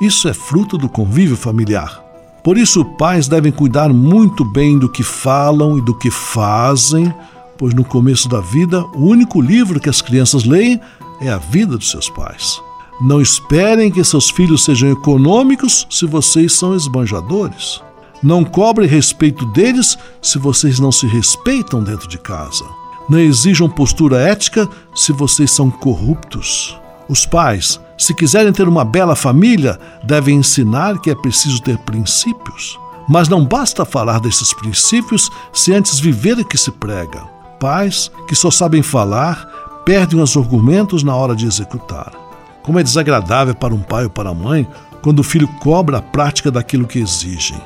Isso 0.00 0.28
é 0.28 0.34
fruto 0.34 0.76
do 0.76 0.88
convívio 0.88 1.36
familiar. 1.36 2.02
Por 2.42 2.58
isso, 2.58 2.84
pais 2.84 3.26
devem 3.26 3.50
cuidar 3.50 3.88
muito 3.88 4.44
bem 4.44 4.78
do 4.78 4.88
que 4.88 5.02
falam 5.02 5.78
e 5.78 5.80
do 5.80 5.94
que 5.94 6.10
fazem, 6.10 7.12
pois 7.56 7.72
no 7.72 7.84
começo 7.84 8.28
da 8.28 8.40
vida, 8.40 8.84
o 8.94 9.06
único 9.06 9.40
livro 9.40 9.80
que 9.80 9.88
as 9.88 10.02
crianças 10.02 10.44
leem 10.44 10.78
é 11.20 11.30
a 11.30 11.38
vida 11.38 11.78
dos 11.78 11.90
seus 11.90 12.10
pais. 12.10 12.60
Não 13.00 13.20
esperem 13.20 13.90
que 13.90 14.04
seus 14.04 14.30
filhos 14.30 14.64
sejam 14.64 14.92
econômicos 14.92 15.86
se 15.90 16.06
vocês 16.06 16.52
são 16.52 16.74
esbanjadores. 16.74 17.82
Não 18.22 18.44
cobrem 18.44 18.88
respeito 18.88 19.44
deles 19.46 19.98
se 20.22 20.38
vocês 20.38 20.78
não 20.78 20.92
se 20.92 21.06
respeitam 21.06 21.82
dentro 21.82 22.08
de 22.08 22.18
casa. 22.18 22.64
Não 23.08 23.18
exijam 23.18 23.68
postura 23.68 24.18
ética 24.18 24.68
se 24.94 25.12
vocês 25.12 25.50
são 25.50 25.70
corruptos. 25.70 26.78
Os 27.08 27.26
pais, 27.26 27.78
se 27.98 28.14
quiserem 28.14 28.52
ter 28.52 28.66
uma 28.66 28.84
bela 28.84 29.14
família, 29.14 29.78
devem 30.02 30.38
ensinar 30.38 30.98
que 31.00 31.10
é 31.10 31.14
preciso 31.14 31.60
ter 31.60 31.76
princípios. 31.78 32.78
Mas 33.06 33.28
não 33.28 33.44
basta 33.44 33.84
falar 33.84 34.20
desses 34.20 34.54
princípios 34.54 35.30
se 35.52 35.74
antes 35.74 35.98
viver 35.98 36.38
o 36.38 36.44
que 36.44 36.56
se 36.56 36.70
prega. 36.70 37.22
Pais 37.60 38.10
que 38.26 38.34
só 38.34 38.50
sabem 38.50 38.82
falar 38.82 39.46
perdem 39.84 40.18
os 40.18 40.34
argumentos 40.34 41.02
na 41.02 41.14
hora 41.14 41.36
de 41.36 41.44
executar. 41.44 42.23
Como 42.64 42.78
é 42.78 42.82
desagradável 42.82 43.54
para 43.54 43.74
um 43.74 43.82
pai 43.82 44.04
ou 44.04 44.10
para 44.10 44.30
a 44.30 44.34
mãe 44.34 44.66
quando 45.02 45.18
o 45.18 45.22
filho 45.22 45.46
cobra 45.60 45.98
a 45.98 46.02
prática 46.02 46.50
daquilo 46.50 46.86
que 46.86 46.98
exigem. 46.98 47.60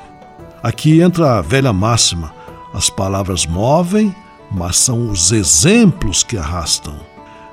Aqui 0.60 1.00
entra 1.00 1.38
a 1.38 1.40
velha 1.40 1.72
máxima: 1.72 2.34
as 2.74 2.90
palavras 2.90 3.46
movem, 3.46 4.12
mas 4.50 4.76
são 4.76 5.08
os 5.08 5.30
exemplos 5.30 6.24
que 6.24 6.36
arrastam. 6.36 6.96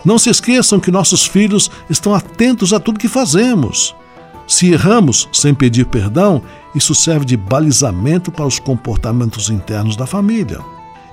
Não 0.03 0.17
se 0.17 0.29
esqueçam 0.29 0.79
que 0.79 0.89
nossos 0.89 1.23
filhos 1.23 1.69
estão 1.87 2.15
atentos 2.15 2.73
a 2.73 2.79
tudo 2.79 2.99
que 2.99 3.07
fazemos. 3.07 3.95
Se 4.47 4.71
erramos 4.71 5.29
sem 5.31 5.53
pedir 5.53 5.85
perdão, 5.85 6.41
isso 6.73 6.95
serve 6.95 7.25
de 7.25 7.37
balizamento 7.37 8.31
para 8.31 8.45
os 8.45 8.57
comportamentos 8.57 9.51
internos 9.51 9.95
da 9.95 10.07
família. 10.07 10.59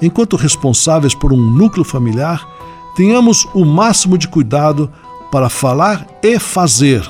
Enquanto 0.01 0.37
responsáveis 0.37 1.15
por 1.15 1.31
um 1.31 1.37
núcleo 1.41 1.85
familiar, 1.85 2.47
tenhamos 2.97 3.47
o 3.55 3.67
máximo 3.67 4.17
de 4.17 4.29
cuidado 4.29 4.91
para 5.33 5.49
falar 5.49 6.07
e 6.23 6.39
fazer, 6.39 7.03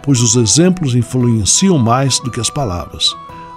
pois 0.00 0.22
os 0.22 0.36
exemplos 0.36 0.94
influenciam 0.94 1.76
mais 1.76 2.20
do 2.20 2.30
que 2.30 2.40
as 2.40 2.48
palavras. 2.48 3.14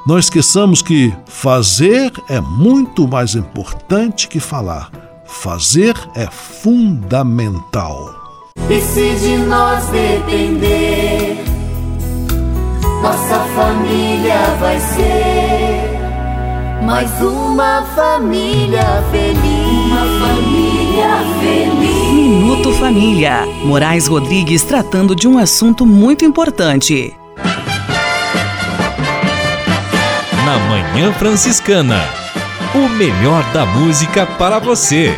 Não 0.08 0.18
esqueçamos 0.18 0.82
que 0.82 1.14
fazer 1.28 2.12
é 2.28 2.42
muito 2.42 3.08
mais 3.08 3.36
importante 3.36 4.28
que 4.28 4.40
falar. 4.40 4.90
Fazer 5.26 5.96
é 6.16 6.26
fundamental. 6.26 8.16
E 8.68 8.82
se 8.82 9.16
de 9.16 9.38
nós 9.38 9.86
depender, 9.90 11.44
nossa 13.04 13.40
família 13.56 14.56
vai 14.60 14.80
ser 14.80 16.00
mais 16.84 17.12
uma 17.22 17.84
família 17.96 19.04
feliz. 19.12 19.86
Uma 19.86 20.28
família 20.28 21.10
feliz. 21.40 22.09
Minuto 22.30 22.72
Família. 22.74 23.44
Moraes 23.66 24.06
Rodrigues 24.06 24.62
tratando 24.62 25.16
de 25.16 25.28
um 25.28 25.40
assunto 25.40 25.84
muito 25.84 26.24
importante. 26.24 27.12
Na 30.46 30.60
Manhã 30.70 31.12
Franciscana. 31.12 32.00
O 32.76 32.88
melhor 32.88 33.44
da 33.52 33.66
música 33.66 34.28
para 34.28 34.60
você. 34.60 35.12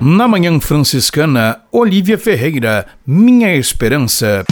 Na 0.00 0.26
Manhã 0.26 0.58
Franciscana, 0.58 1.60
Olívia 1.70 2.18
Ferreira, 2.18 2.86
Minha 3.06 3.54
Esperança. 3.54 4.44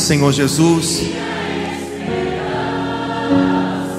Senhor 0.00 0.32
Jesus. 0.32 1.02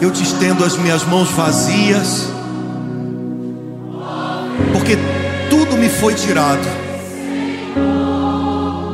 Eu 0.02 0.12
te 0.12 0.24
estendo 0.24 0.66
as 0.66 0.76
minhas 0.76 1.06
mãos 1.06 1.30
vazias, 1.30 2.28
porque 4.74 4.98
tudo 5.50 5.78
me 5.78 5.88
foi 5.88 6.16
tirado. 6.16 6.68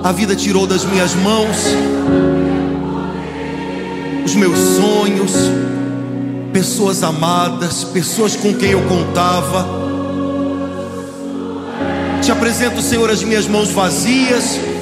A 0.04 0.12
vida 0.12 0.36
tirou 0.36 0.68
das 0.68 0.86
minhas 0.86 1.16
mãos 1.16 1.58
os 4.26 4.36
meus 4.36 4.60
sonhos, 4.60 5.32
pessoas 6.52 7.02
amadas, 7.02 7.86
pessoas 7.86 8.36
com 8.36 8.54
quem 8.54 8.72
eu 8.72 8.82
contava. 8.84 9.66
Te 12.22 12.32
apresento, 12.32 12.82
Senhor, 12.82 13.10
as 13.10 13.24
minhas 13.24 13.48
mãos 13.48 13.70
vazias 13.70 14.77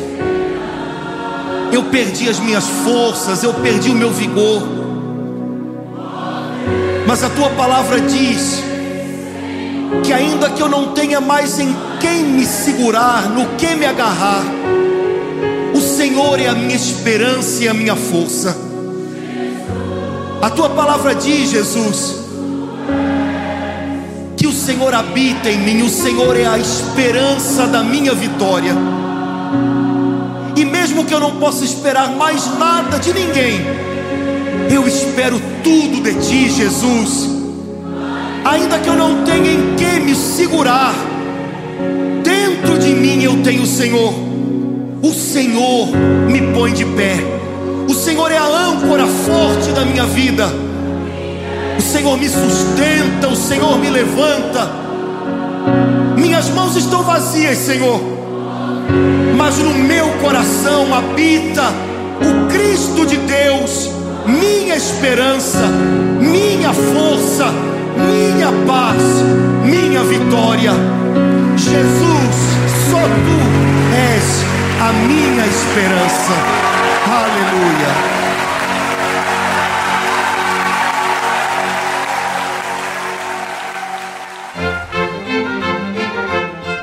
eu 1.76 1.84
perdi 1.84 2.30
as 2.30 2.40
minhas 2.40 2.66
forças, 2.86 3.44
eu 3.44 3.54
perdi 3.56 3.90
o 3.90 3.96
meu 3.96 4.10
vigor. 4.10 4.64
Mas 7.06 7.24
a 7.24 7.30
tua 7.30 7.50
palavra 7.50 8.00
diz 8.00 8.64
que, 10.04 10.14
ainda 10.14 10.50
que 10.50 10.62
eu 10.62 10.70
não 10.70 10.94
tenha 10.94 11.20
mais 11.20 11.60
em 11.60 11.76
quem 12.00 12.24
me 12.24 12.46
segurar, 12.46 13.30
no 13.30 13.58
que 13.58 13.76
me 13.76 13.86
agarrar, 13.86 14.44
o 15.74 15.82
Senhor 15.82 16.40
é 16.40 16.48
a 16.48 16.54
minha 16.54 16.76
esperança 16.76 17.64
e 17.64 17.68
a 17.68 17.74
minha 17.74 17.96
força. 17.96 18.58
A 20.42 20.50
tua 20.50 20.70
palavra 20.70 21.14
diz, 21.14 21.50
Jesus, 21.50 22.16
que 24.38 24.48
o 24.48 24.54
Senhor 24.54 24.94
habita 24.94 25.50
em 25.50 25.58
mim, 25.58 25.82
o 25.82 25.90
Senhor 25.90 26.38
é 26.38 26.46
a 26.46 26.58
esperança 26.58 27.68
da 27.68 27.84
minha 27.84 28.14
vitória. 28.14 28.74
E 30.56 30.64
mesmo 30.64 31.06
que 31.06 31.14
eu 31.14 31.20
não 31.20 31.38
possa 31.38 31.64
esperar 31.66 32.12
mais 32.12 32.58
nada 32.58 32.98
de 32.98 33.14
ninguém, 33.14 33.60
eu 34.72 34.88
espero 34.88 35.40
tudo 35.64 36.02
de 36.02 36.14
ti, 36.16 36.50
Jesus. 36.50 37.30
Ainda 38.46 38.80
que 38.80 38.88
eu 38.88 38.96
não 38.96 39.24
tenha 39.24 39.52
em 39.52 39.76
que 39.76 40.00
me 40.00 40.16
segurar, 40.16 40.94
dentro 42.24 42.80
de 42.80 42.94
mim 42.94 43.24
eu 43.24 43.42
tenho 43.44 43.64
o 43.64 43.68
Senhor. 43.68 44.14
O 45.02 45.14
Senhor 45.14 45.88
me 46.30 46.42
põe 46.54 46.74
de 46.74 46.86
pé. 46.86 47.18
O 47.88 47.94
Senhor 47.94 48.32
é 48.32 48.38
a 48.38 48.46
âncora 48.46 49.06
forte 49.06 49.72
da 49.72 49.84
minha 49.84 50.06
vida. 50.06 50.48
O 51.78 51.82
Senhor 51.82 52.18
me 52.18 52.30
sustenta, 52.30 53.28
o 53.28 53.36
Senhor 53.36 53.78
me 53.78 53.90
levanta. 53.90 54.70
Minhas 56.18 56.50
mãos 56.50 56.76
estão 56.76 57.04
vazias, 57.04 57.58
Senhor, 57.58 58.00
mas 59.38 59.58
no 59.58 59.74
meu 59.74 60.08
coração 60.22 60.94
habita 60.94 61.64
o 62.22 62.48
Cristo 62.48 63.06
de 63.06 63.18
Deus, 63.18 63.90
minha 64.26 64.76
esperança, 64.76 65.68
minha 66.20 66.74
força, 66.74 67.52
minha 67.98 68.52
paz, 68.66 69.02
minha 69.64 70.04
vitória. 70.04 70.72
Jesus, 71.56 72.36
só 72.90 73.02
tu 73.02 73.96
és 73.96 74.46
a 74.82 74.94
minha 74.94 75.46
esperança. 75.46 76.34
Aleluia. 77.08 78.25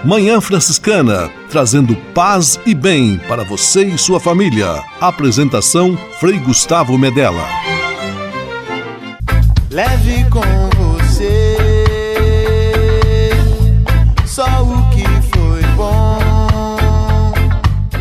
Manhã 0.04 0.40
Franciscana, 0.40 1.30
trazendo 1.48 1.94
paz 2.12 2.58
e 2.66 2.74
bem 2.74 3.20
para 3.28 3.44
você 3.44 3.84
e 3.84 3.96
sua 3.96 4.18
família. 4.18 4.82
Apresentação 5.00 5.96
Frei 6.18 6.40
Gustavo 6.40 6.98
Medella. 6.98 7.46
Leve 9.70 10.24
com 10.28 10.40
você 10.76 11.56
só 14.26 14.44
o 14.64 14.90
que 14.90 15.04
foi 15.30 15.62
bom. 15.76 16.18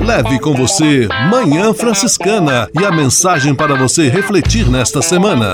Leve 0.04 0.40
com 0.40 0.56
você 0.56 1.08
Manhã 1.30 1.72
Franciscana 1.72 2.68
e 2.74 2.84
a 2.84 2.92
mensagem 2.92 3.54
para 3.54 3.76
você 3.76 4.10
refletir 4.10 4.68
nesta 4.68 5.04
semana. 5.04 5.54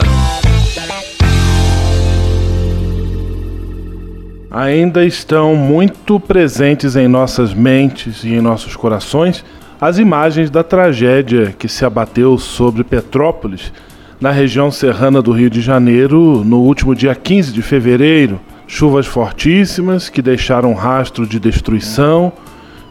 Ainda 4.49 5.03
estão 5.03 5.55
muito 5.57 6.19
presentes 6.21 6.95
em 6.95 7.05
nossas 7.07 7.53
mentes 7.53 8.23
e 8.23 8.29
em 8.29 8.39
nossos 8.39 8.77
corações 8.77 9.43
as 9.79 9.99
imagens 9.99 10.49
da 10.49 10.63
tragédia 10.63 11.53
que 11.57 11.67
se 11.67 11.83
abateu 11.83 12.37
sobre 12.37 12.83
Petrópolis, 12.83 13.73
na 14.21 14.31
região 14.31 14.71
serrana 14.71 15.21
do 15.21 15.31
Rio 15.31 15.49
de 15.49 15.59
Janeiro, 15.59 16.43
no 16.45 16.61
último 16.61 16.95
dia 16.95 17.13
15 17.13 17.51
de 17.51 17.61
fevereiro. 17.61 18.39
Chuvas 18.65 19.05
fortíssimas 19.05 20.09
que 20.09 20.21
deixaram 20.21 20.73
rastro 20.73 21.27
de 21.27 21.39
destruição, 21.39 22.31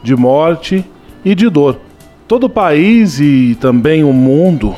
de 0.02 0.14
morte 0.14 0.84
e 1.24 1.34
de 1.34 1.48
dor. 1.48 1.80
Todo 2.28 2.44
o 2.44 2.50
país 2.50 3.18
e 3.18 3.56
também 3.60 4.04
o 4.04 4.12
mundo 4.12 4.76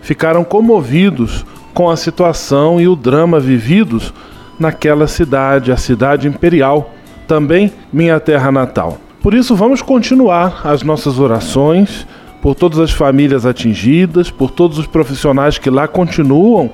ficaram 0.00 0.44
comovidos 0.44 1.44
com 1.74 1.90
a 1.90 1.96
situação 1.96 2.80
e 2.80 2.86
o 2.86 2.96
drama 2.96 3.40
vividos 3.40 4.14
naquela 4.62 5.08
cidade, 5.08 5.72
a 5.72 5.76
cidade 5.76 6.28
imperial, 6.28 6.94
também 7.26 7.72
minha 7.92 8.20
terra 8.20 8.52
natal. 8.52 8.96
Por 9.20 9.34
isso, 9.34 9.56
vamos 9.56 9.82
continuar 9.82 10.62
as 10.64 10.82
nossas 10.82 11.18
orações 11.18 12.06
por 12.40 12.54
todas 12.54 12.78
as 12.78 12.92
famílias 12.92 13.44
atingidas, 13.44 14.30
por 14.30 14.50
todos 14.50 14.78
os 14.78 14.86
profissionais 14.86 15.58
que 15.58 15.68
lá 15.68 15.86
continuam 15.88 16.70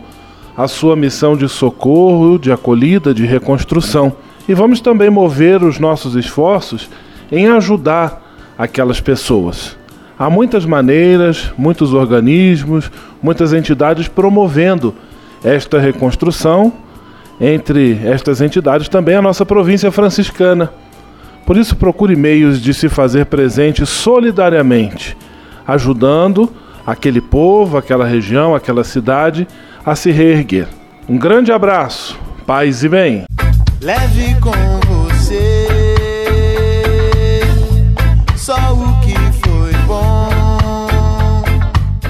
a 0.57 0.68
sua 0.68 0.95
missão 0.95 1.36
de 1.36 1.49
socorro, 1.49 2.39
de 2.39 2.53
acolhida, 2.53 3.14
de 3.14 3.24
reconstrução. 3.24 4.12
E 4.47 4.55
vamos 4.55 4.80
também 4.80 5.09
mover 5.09 5.62
os 5.62 5.78
nossos 5.78 6.14
esforços 6.14 6.89
em 7.32 7.49
ajudar 7.49 8.22
aquelas 8.59 9.01
pessoas. 9.01 9.76
Há 10.18 10.28
muitas 10.28 10.66
maneiras, 10.66 11.53
muitos 11.57 11.95
organismos, 11.95 12.91
muitas 13.22 13.53
entidades 13.53 14.09
promovendo 14.09 14.95
esta 15.43 15.78
reconstrução 15.78 16.72
entre 17.41 18.01
estas 18.05 18.41
entidades 18.41 18.89
também 18.89 19.14
a 19.14 19.22
nossa 19.22 19.47
província 19.47 19.91
franciscana. 19.91 20.70
Por 21.47 21.57
isso, 21.57 21.76
procure 21.76 22.14
meios 22.14 22.61
de 22.61 22.74
se 22.74 22.89
fazer 22.89 23.26
presente 23.26 23.86
solidariamente, 23.86 25.16
ajudando 25.66 26.53
aquele 26.86 27.20
povo, 27.20 27.76
aquela 27.76 28.07
região, 28.07 28.55
aquela 28.55 28.84
cidade 28.84 29.47
a 29.84 29.95
se 29.95 30.11
reerguer. 30.11 30.68
Um 31.09 31.16
grande 31.16 31.53
abraço, 31.53 32.18
paz 32.47 32.82
e 32.82 32.89
bem. 32.89 33.24
Leve 33.80 34.34
com 34.41 34.88